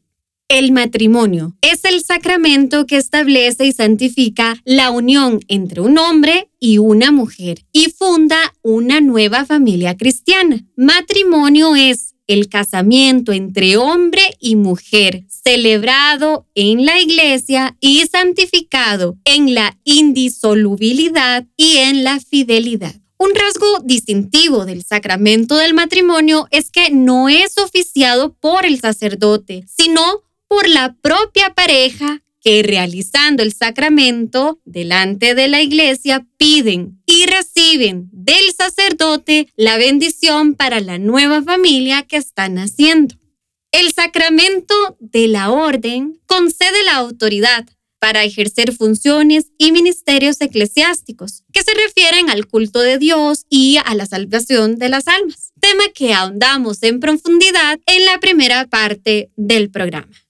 El 0.50 0.72
matrimonio 0.72 1.58
es 1.62 1.84
el 1.84 2.02
sacramento 2.02 2.86
que 2.86 2.96
establece 2.96 3.66
y 3.66 3.74
santifica 3.74 4.56
la 4.64 4.92
unión 4.92 5.42
entre 5.50 5.82
un 5.82 5.98
hombre 5.98 6.50
y 6.58 6.78
una 6.78 7.12
mujer 7.12 7.66
y 7.74 7.92
funda 7.92 8.38
una 8.62 9.02
nueva 9.02 9.46
familia 9.46 9.98
cristiana. 9.98 10.66
Matrimonio 10.78 11.76
es 11.76 12.16
el 12.28 12.50
casamiento 12.50 13.32
entre 13.32 13.78
hombre 13.78 14.22
y 14.40 14.56
mujer, 14.56 15.24
celebrado 15.30 16.46
en 16.56 16.86
la 16.86 17.00
iglesia 17.00 17.76
y 17.80 18.06
santificado 18.06 19.18
en 19.26 19.54
la 19.54 19.78
indisolubilidad 19.84 21.46
y 21.56 21.78
en 21.78 22.04
la 22.04 22.20
fidelidad. 22.20 22.96
Un 23.18 23.34
rasgo 23.34 23.80
distintivo 23.84 24.66
del 24.66 24.84
sacramento 24.84 25.56
del 25.56 25.74
matrimonio 25.74 26.48
es 26.52 26.70
que 26.70 26.92
no 26.92 27.30
es 27.30 27.58
oficiado 27.58 28.34
por 28.34 28.66
el 28.66 28.80
sacerdote, 28.80 29.66
sino 29.68 30.22
por 30.48 30.68
la 30.68 30.96
propia 31.02 31.54
pareja 31.56 32.22
que 32.48 32.64
realizando 32.64 33.44
el 33.44 33.52
sacramento 33.52 34.62
delante 34.64 35.36
de 35.36 35.50
la 35.50 35.62
iglesia 35.62 36.26
piden 36.38 37.04
y 37.06 37.26
reciben 37.26 38.08
del 38.14 38.54
sacerdote 38.58 39.50
la 39.58 39.78
bendición 39.78 40.56
para 40.56 40.80
la 40.80 40.98
nueva 40.98 41.44
familia 41.44 42.04
que 42.04 42.16
están 42.16 42.54
naciendo. 42.54 43.16
El 43.74 43.92
sacramento 43.92 44.74
de 45.02 45.28
la 45.28 45.52
orden 45.52 46.22
concede 46.26 46.86
la 46.86 46.96
autoridad 46.96 47.68
para 48.00 48.24
ejercer 48.24 48.72
funciones 48.72 49.48
y 49.58 49.74
ministerios 49.74 50.40
eclesiásticos 50.40 51.44
que 51.52 51.64
se 51.64 51.74
refieren 51.74 52.30
al 52.30 52.48
culto 52.48 52.80
de 52.80 52.98
Dios 52.98 53.46
y 53.50 53.76
a 53.84 53.94
la 53.94 54.06
salvación 54.06 54.78
de 54.78 54.88
las 54.88 55.10
almas, 55.10 55.52
tema 55.60 55.84
que 55.94 56.14
ahondamos 56.14 56.82
en 56.84 57.02
profundidad 57.02 57.78
en 57.88 58.06
la 58.06 58.22
primera 58.22 58.68
parte 58.68 59.32
del 59.36 59.70
programa. 59.70 60.27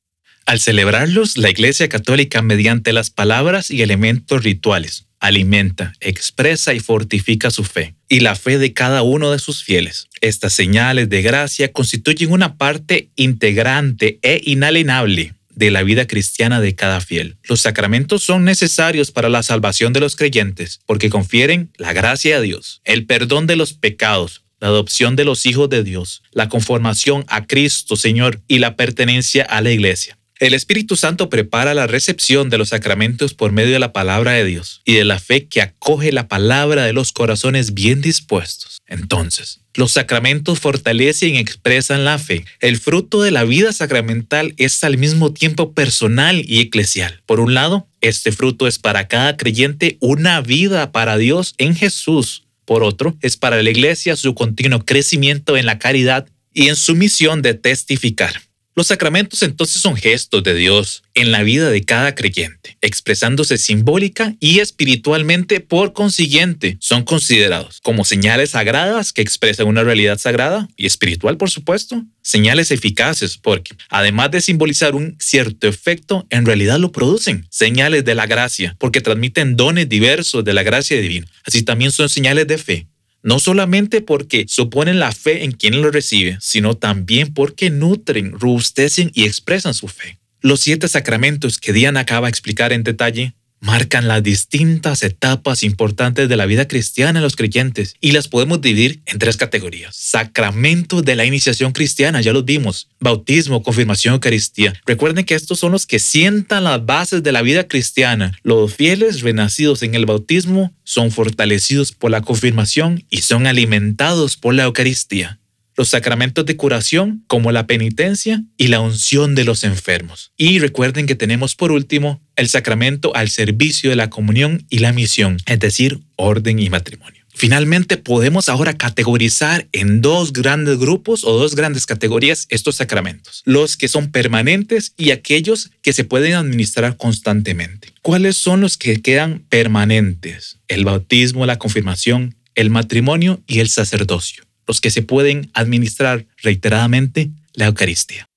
Al 0.48 0.62
celebrarlos, 0.62 1.36
la 1.36 1.50
Iglesia 1.50 1.90
Católica, 1.90 2.42
mediante 2.42 2.94
las 2.94 3.10
palabras 3.10 3.70
y 3.70 3.82
elementos 3.82 4.46
rituales, 4.46 5.06
alimenta, 5.20 5.92
expresa 6.00 6.74
y 6.74 6.80
fortifica 6.80 7.52
su 7.52 7.66
fe 7.66 7.96
y 8.08 8.22
la 8.22 8.34
fe 8.34 8.58
de 8.58 8.72
cada 8.72 9.02
uno 9.02 9.30
de 9.30 9.40
sus 9.40 9.62
fieles. 9.62 10.08
Estas 10.22 10.54
señales 10.54 11.10
de 11.10 11.22
gracia 11.22 11.74
constituyen 11.74 12.32
una 12.32 12.56
parte 12.56 13.10
integrante 13.18 14.20
e 14.22 14.40
inalienable 14.46 15.34
de 15.54 15.70
la 15.70 15.84
vida 15.84 16.08
cristiana 16.08 16.62
de 16.62 16.76
cada 16.76 17.02
fiel. 17.02 17.36
Los 17.44 17.60
sacramentos 17.60 18.24
son 18.24 18.46
necesarios 18.46 19.12
para 19.12 19.28
la 19.28 19.44
salvación 19.44 19.92
de 19.92 20.00
los 20.00 20.16
creyentes 20.16 20.80
porque 20.86 21.10
confieren 21.10 21.74
la 21.76 21.92
gracia 21.92 22.38
a 22.38 22.42
Dios, 22.42 22.80
el 22.86 23.06
perdón 23.06 23.48
de 23.48 23.58
los 23.58 23.74
pecados, 23.74 24.44
la 24.62 24.70
adopción 24.70 25.18
de 25.18 25.26
los 25.26 25.46
hijos 25.46 25.70
de 25.70 25.84
Dios, 25.84 26.24
la 26.32 26.48
conformación 26.48 27.26
a 27.28 27.46
Cristo 27.46 27.98
Señor 27.98 28.40
y 28.48 28.60
la 28.60 28.78
pertenencia 28.78 29.44
a 29.44 29.60
la 29.60 29.72
iglesia. 29.72 30.18
El 30.40 30.54
Espíritu 30.54 30.96
Santo 30.96 31.32
prepara 31.32 31.74
la 31.74 31.88
recepción 31.88 32.52
de 32.52 32.60
los 32.60 32.70
sacramentos 32.70 33.34
por 33.34 33.52
medio 33.52 33.74
de 33.74 33.80
la 33.80 33.92
palabra 33.92 34.34
de 34.34 34.46
Dios 34.46 34.82
y 34.86 34.94
de 34.94 35.04
la 35.04 35.18
fe 35.18 35.48
que 35.48 35.64
acoge 35.64 36.12
la 36.12 36.28
palabra 36.28 36.86
de 36.86 36.94
los 36.94 37.12
corazones 37.12 37.74
bien 37.74 38.02
dispuestos. 38.02 38.78
Entonces, 38.86 39.62
los 39.74 39.94
sacramentos 39.94 40.60
fortalecen 40.60 41.34
y 41.34 41.40
expresan 41.40 42.06
la 42.06 42.20
fe. 42.20 42.46
El 42.60 42.78
fruto 42.78 43.24
de 43.24 43.32
la 43.32 43.46
vida 43.46 43.74
sacramental 43.74 44.54
es 44.58 44.84
al 44.84 45.00
mismo 45.00 45.34
tiempo 45.34 45.74
personal 45.74 46.44
y 46.48 46.60
eclesial. 46.60 47.24
Por 47.26 47.40
un 47.40 47.56
lado, 47.56 47.88
este 48.02 48.32
fruto 48.32 48.68
es 48.68 48.78
para 48.78 49.08
cada 49.08 49.38
creyente 49.38 49.98
una 50.02 50.42
vida 50.42 50.92
para 50.92 51.18
Dios 51.18 51.56
en 51.58 51.76
Jesús. 51.76 52.44
Por 52.64 52.84
otro, 52.84 53.18
es 53.22 53.38
para 53.38 53.64
la 53.64 53.70
iglesia 53.72 54.16
su 54.16 54.36
continuo 54.36 54.86
crecimiento 54.86 55.58
en 55.58 55.66
la 55.66 55.80
caridad 55.80 56.28
y 56.54 56.68
en 56.68 56.76
su 56.76 56.96
misión 56.96 57.42
de 57.42 57.56
testificar. 57.56 58.47
Los 58.78 58.86
sacramentos 58.86 59.42
entonces 59.42 59.82
son 59.82 59.96
gestos 59.96 60.44
de 60.44 60.54
Dios 60.54 61.02
en 61.16 61.32
la 61.32 61.42
vida 61.42 61.72
de 61.72 61.84
cada 61.84 62.14
creyente, 62.14 62.78
expresándose 62.82 63.58
simbólica 63.58 64.36
y 64.40 64.60
espiritualmente 64.60 65.62
por 65.62 65.94
consiguiente, 65.94 66.78
son 66.80 67.02
considerados 67.02 67.80
como 67.82 68.06
señales 68.06 68.52
sagradas 68.52 69.14
que 69.14 69.24
expresan 69.24 69.66
una 69.66 69.84
realidad 69.84 70.20
sagrada 70.20 70.70
y 70.78 70.86
espiritual, 70.86 71.38
por 71.38 71.50
supuesto, 71.50 72.06
señales 72.22 72.70
eficaces 72.70 73.40
porque, 73.40 73.74
además 73.90 74.30
de 74.30 74.42
simbolizar 74.42 74.94
un 74.94 75.16
cierto 75.20 75.68
efecto, 75.68 76.28
en 76.30 76.46
realidad 76.46 76.78
lo 76.78 76.92
producen, 76.92 77.48
señales 77.50 78.06
de 78.06 78.14
la 78.14 78.28
gracia, 78.28 78.76
porque 78.78 79.02
transmiten 79.02 79.56
dones 79.56 79.90
diversos 79.90 80.46
de 80.46 80.54
la 80.54 80.62
gracia 80.62 81.02
divina, 81.02 81.26
así 81.46 81.64
también 81.64 81.90
son 81.90 82.10
señales 82.10 82.46
de 82.46 82.60
fe, 82.60 82.88
no 83.28 83.40
solamente 83.40 84.00
porque 84.00 84.46
suponen 84.48 85.02
la 85.02 85.12
fe 85.12 85.44
en 85.44 85.52
quien 85.52 85.82
lo 85.82 85.92
recibe, 85.92 86.38
sino 86.40 86.78
también 86.78 87.34
porque 87.34 87.70
nutren, 87.70 88.32
robustecen 88.32 89.12
y 89.14 89.26
expresan 89.26 89.74
su 89.74 89.90
fe. 89.90 90.18
Los 90.40 90.62
siete 90.62 90.88
sacramentos 90.88 91.58
que 91.58 91.74
Diana 91.74 92.00
acaba 92.00 92.28
de 92.28 92.30
explicar 92.30 92.72
en 92.72 92.84
detalle 92.84 93.34
marcan 93.60 94.08
las 94.08 94.24
distintas 94.24 95.04
etapas 95.04 95.64
importantes 95.64 96.30
de 96.30 96.38
la 96.38 96.46
vida 96.46 96.68
cristiana 96.68 97.20
en 97.20 97.24
los 97.24 97.36
creyentes 97.36 97.96
y 98.02 98.12
las 98.12 98.28
podemos 98.28 98.62
dividir 98.62 99.02
en 99.06 99.20
tres 99.20 99.38
categorías. 99.38 99.96
Sacramentos 99.96 101.04
de 101.04 101.16
la 101.16 101.26
iniciación 101.26 101.72
cristiana, 101.72 102.22
ya 102.22 102.34
los 102.34 102.46
vimos. 102.46 102.90
Bautismo, 103.00 103.64
confirmación, 103.64 104.16
Eucaristía. 104.16 104.74
Recuerden 104.86 105.26
que 105.26 105.36
estos 105.36 105.60
son 105.60 105.72
los 105.72 105.86
que 105.86 106.00
sientan 106.00 106.64
las 106.64 106.86
bases 106.86 107.24
de 107.24 107.32
la 107.32 107.42
vida 107.42 107.68
cristiana. 107.68 108.38
Los 108.44 108.74
fieles 108.74 109.22
renacidos 109.22 109.84
en 109.84 109.96
el 109.96 110.06
bautismo 110.06 110.74
son 110.84 111.12
fortalecidos 111.12 111.92
por 111.92 112.12
la 112.12 112.22
confirmación 112.22 113.06
y 113.10 113.22
son 113.22 113.48
alimentados 113.48 114.38
por 114.38 114.54
la 114.54 114.64
Eucaristía 114.64 115.40
los 115.78 115.90
sacramentos 115.90 116.46
de 116.46 116.58
curación 116.58 117.24
como 117.28 117.52
la 117.52 117.68
penitencia 117.68 118.44
y 118.58 118.68
la 118.68 118.82
unción 118.82 119.36
de 119.36 119.46
los 119.46 119.64
enfermos. 119.64 120.32
Y 120.36 120.60
recuerden 120.60 121.06
que 121.06 121.16
tenemos 121.16 121.56
por 121.56 121.72
último 121.72 122.20
el 122.36 122.50
sacramento 122.50 123.16
al 123.16 123.30
servicio 123.30 123.92
de 123.92 123.96
la 123.96 124.10
comunión 124.10 124.66
y 124.70 124.80
la 124.80 124.92
misión, 124.92 125.38
es 125.46 125.60
decir, 125.60 126.02
orden 126.16 126.60
y 126.60 126.70
matrimonio. 126.70 127.24
Finalmente, 127.38 127.98
podemos 127.98 128.50
ahora 128.50 128.78
categorizar 128.78 129.68
en 129.72 130.02
dos 130.02 130.34
grandes 130.34 130.80
grupos 130.80 131.24
o 131.24 131.38
dos 131.38 131.54
grandes 131.54 131.86
categorías 131.86 132.48
estos 132.50 132.78
sacramentos, 132.78 133.44
los 133.46 133.78
que 133.78 133.88
son 133.88 134.10
permanentes 134.10 134.96
y 134.98 135.12
aquellos 135.12 135.70
que 135.84 135.94
se 135.94 136.04
pueden 136.04 136.34
administrar 136.34 136.98
constantemente. 136.98 137.90
¿Cuáles 138.02 138.38
son 138.38 138.62
los 138.62 138.76
que 138.76 139.04
quedan 139.04 139.46
permanentes? 139.50 140.58
El 140.68 140.84
bautismo, 140.84 141.46
la 141.46 141.60
confirmación, 141.60 142.36
el 142.56 142.72
matrimonio 142.72 143.40
y 143.46 143.60
el 143.60 143.70
sacerdocio 143.70 144.47
los 144.68 144.82
que 144.82 144.90
se 144.90 145.02
pueden 145.02 145.50
administrar 145.54 146.26
reiteradamente 146.42 147.32
la 147.54 147.68
Eucaristía. 147.68 148.28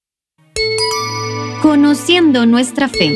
Conociendo 1.62 2.46
nuestra 2.46 2.88
fe. 2.88 3.14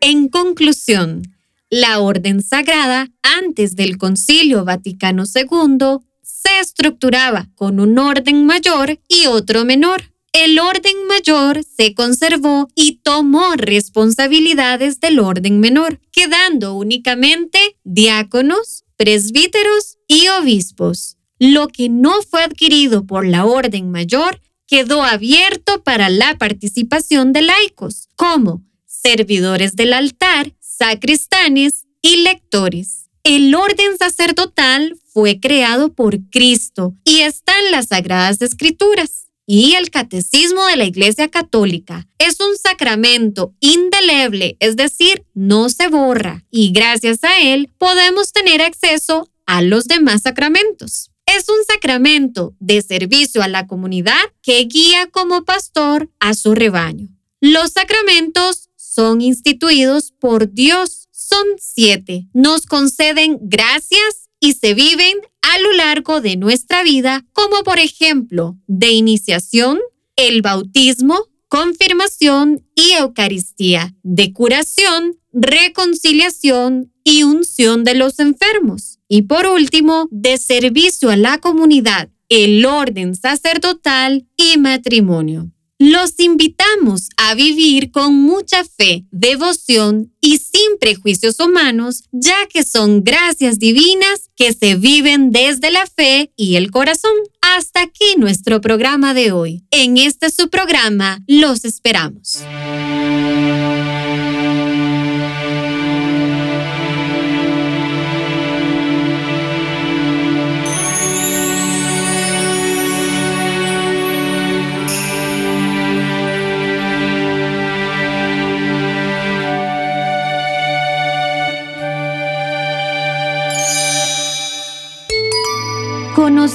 En 0.00 0.28
conclusión, 0.28 1.22
la 1.68 2.00
orden 2.00 2.42
sagrada 2.42 3.08
antes 3.22 3.76
del 3.76 3.98
Concilio 3.98 4.64
Vaticano 4.64 5.24
II 5.24 5.98
se 6.22 6.60
estructuraba 6.60 7.48
con 7.54 7.80
un 7.80 7.98
orden 7.98 8.46
mayor 8.46 8.98
y 9.08 9.26
otro 9.26 9.64
menor 9.64 10.10
el 10.32 10.60
orden 10.60 11.06
mayor 11.08 11.64
se 11.64 11.92
conservó 11.94 12.68
y 12.76 13.00
tomó 13.02 13.54
responsabilidades 13.56 15.00
del 15.00 15.18
orden 15.18 15.58
menor, 15.58 16.00
quedando 16.12 16.74
únicamente 16.74 17.58
diáconos, 17.82 18.84
presbíteros 18.96 19.98
y 20.10 20.26
obispos. 20.26 21.16
Lo 21.38 21.68
que 21.68 21.88
no 21.88 22.20
fue 22.22 22.42
adquirido 22.42 23.06
por 23.06 23.24
la 23.24 23.46
orden 23.46 23.92
mayor 23.92 24.40
quedó 24.66 25.04
abierto 25.04 25.84
para 25.84 26.10
la 26.10 26.36
participación 26.36 27.32
de 27.32 27.42
laicos, 27.42 28.08
como 28.16 28.64
servidores 28.86 29.76
del 29.76 29.92
altar, 29.92 30.52
sacristanes 30.58 31.86
y 32.02 32.16
lectores. 32.24 33.08
El 33.22 33.54
orden 33.54 33.96
sacerdotal 33.98 34.98
fue 35.12 35.38
creado 35.38 35.92
por 35.92 36.18
Cristo 36.28 36.96
y 37.04 37.20
está 37.20 37.52
en 37.60 37.70
las 37.70 37.88
Sagradas 37.88 38.42
Escrituras. 38.42 39.28
Y 39.46 39.74
el 39.74 39.90
catecismo 39.90 40.66
de 40.66 40.76
la 40.76 40.84
Iglesia 40.84 41.28
Católica 41.28 42.08
es 42.18 42.40
un 42.40 42.56
sacramento 42.56 43.54
indeleble, 43.60 44.56
es 44.60 44.76
decir, 44.76 45.24
no 45.34 45.68
se 45.68 45.88
borra, 45.88 46.44
y 46.50 46.70
gracias 46.72 47.24
a 47.24 47.40
él 47.40 47.68
podemos 47.78 48.32
tener 48.32 48.62
acceso 48.62 49.28
a 49.50 49.62
los 49.62 49.86
demás 49.86 50.22
sacramentos. 50.22 51.10
Es 51.26 51.48
un 51.48 51.64
sacramento 51.66 52.54
de 52.60 52.82
servicio 52.82 53.42
a 53.42 53.48
la 53.48 53.66
comunidad 53.66 54.20
que 54.42 54.60
guía 54.64 55.08
como 55.08 55.44
pastor 55.44 56.08
a 56.20 56.34
su 56.34 56.54
rebaño. 56.54 57.08
Los 57.40 57.72
sacramentos 57.72 58.70
son 58.76 59.20
instituidos 59.20 60.12
por 60.12 60.52
Dios. 60.52 61.08
Son 61.10 61.44
siete. 61.58 62.28
Nos 62.32 62.66
conceden 62.66 63.38
gracias 63.42 64.28
y 64.38 64.52
se 64.52 64.74
viven 64.74 65.16
a 65.42 65.58
lo 65.58 65.72
largo 65.72 66.20
de 66.20 66.36
nuestra 66.36 66.84
vida, 66.84 67.26
como 67.32 67.64
por 67.64 67.80
ejemplo 67.80 68.56
de 68.68 68.92
iniciación, 68.92 69.80
el 70.14 70.42
bautismo, 70.42 71.26
confirmación 71.50 72.64
y 72.76 72.92
Eucaristía, 72.92 73.94
de 74.04 74.32
curación, 74.32 75.18
reconciliación 75.32 76.92
y 77.02 77.24
unción 77.24 77.82
de 77.82 77.94
los 77.94 78.20
enfermos. 78.20 79.00
Y 79.08 79.22
por 79.22 79.46
último, 79.46 80.06
de 80.12 80.38
servicio 80.38 81.10
a 81.10 81.16
la 81.16 81.38
comunidad, 81.38 82.08
el 82.28 82.64
orden 82.64 83.16
sacerdotal 83.16 84.28
y 84.36 84.58
matrimonio. 84.58 85.50
Los 85.82 86.20
invitamos 86.20 87.08
a 87.16 87.34
vivir 87.34 87.90
con 87.90 88.14
mucha 88.14 88.64
fe, 88.64 89.06
devoción 89.10 90.12
y 90.20 90.36
sin 90.36 90.78
prejuicios 90.78 91.40
humanos, 91.40 92.04
ya 92.12 92.46
que 92.48 92.62
son 92.64 93.02
gracias 93.02 93.58
divinas 93.58 94.30
que 94.36 94.52
se 94.52 94.76
viven 94.76 95.32
desde 95.32 95.70
la 95.70 95.86
fe 95.86 96.32
y 96.36 96.56
el 96.56 96.70
corazón. 96.70 97.14
Hasta 97.56 97.82
aquí 97.82 98.14
nuestro 98.16 98.60
programa 98.60 99.12
de 99.12 99.32
hoy. 99.32 99.64
En 99.72 99.96
este 99.96 100.30
su 100.30 100.50
programa, 100.50 101.18
los 101.26 101.64
esperamos. 101.64 102.44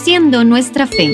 Conociendo 0.06 0.44
nuestra 0.44 0.86
fe. 0.86 1.12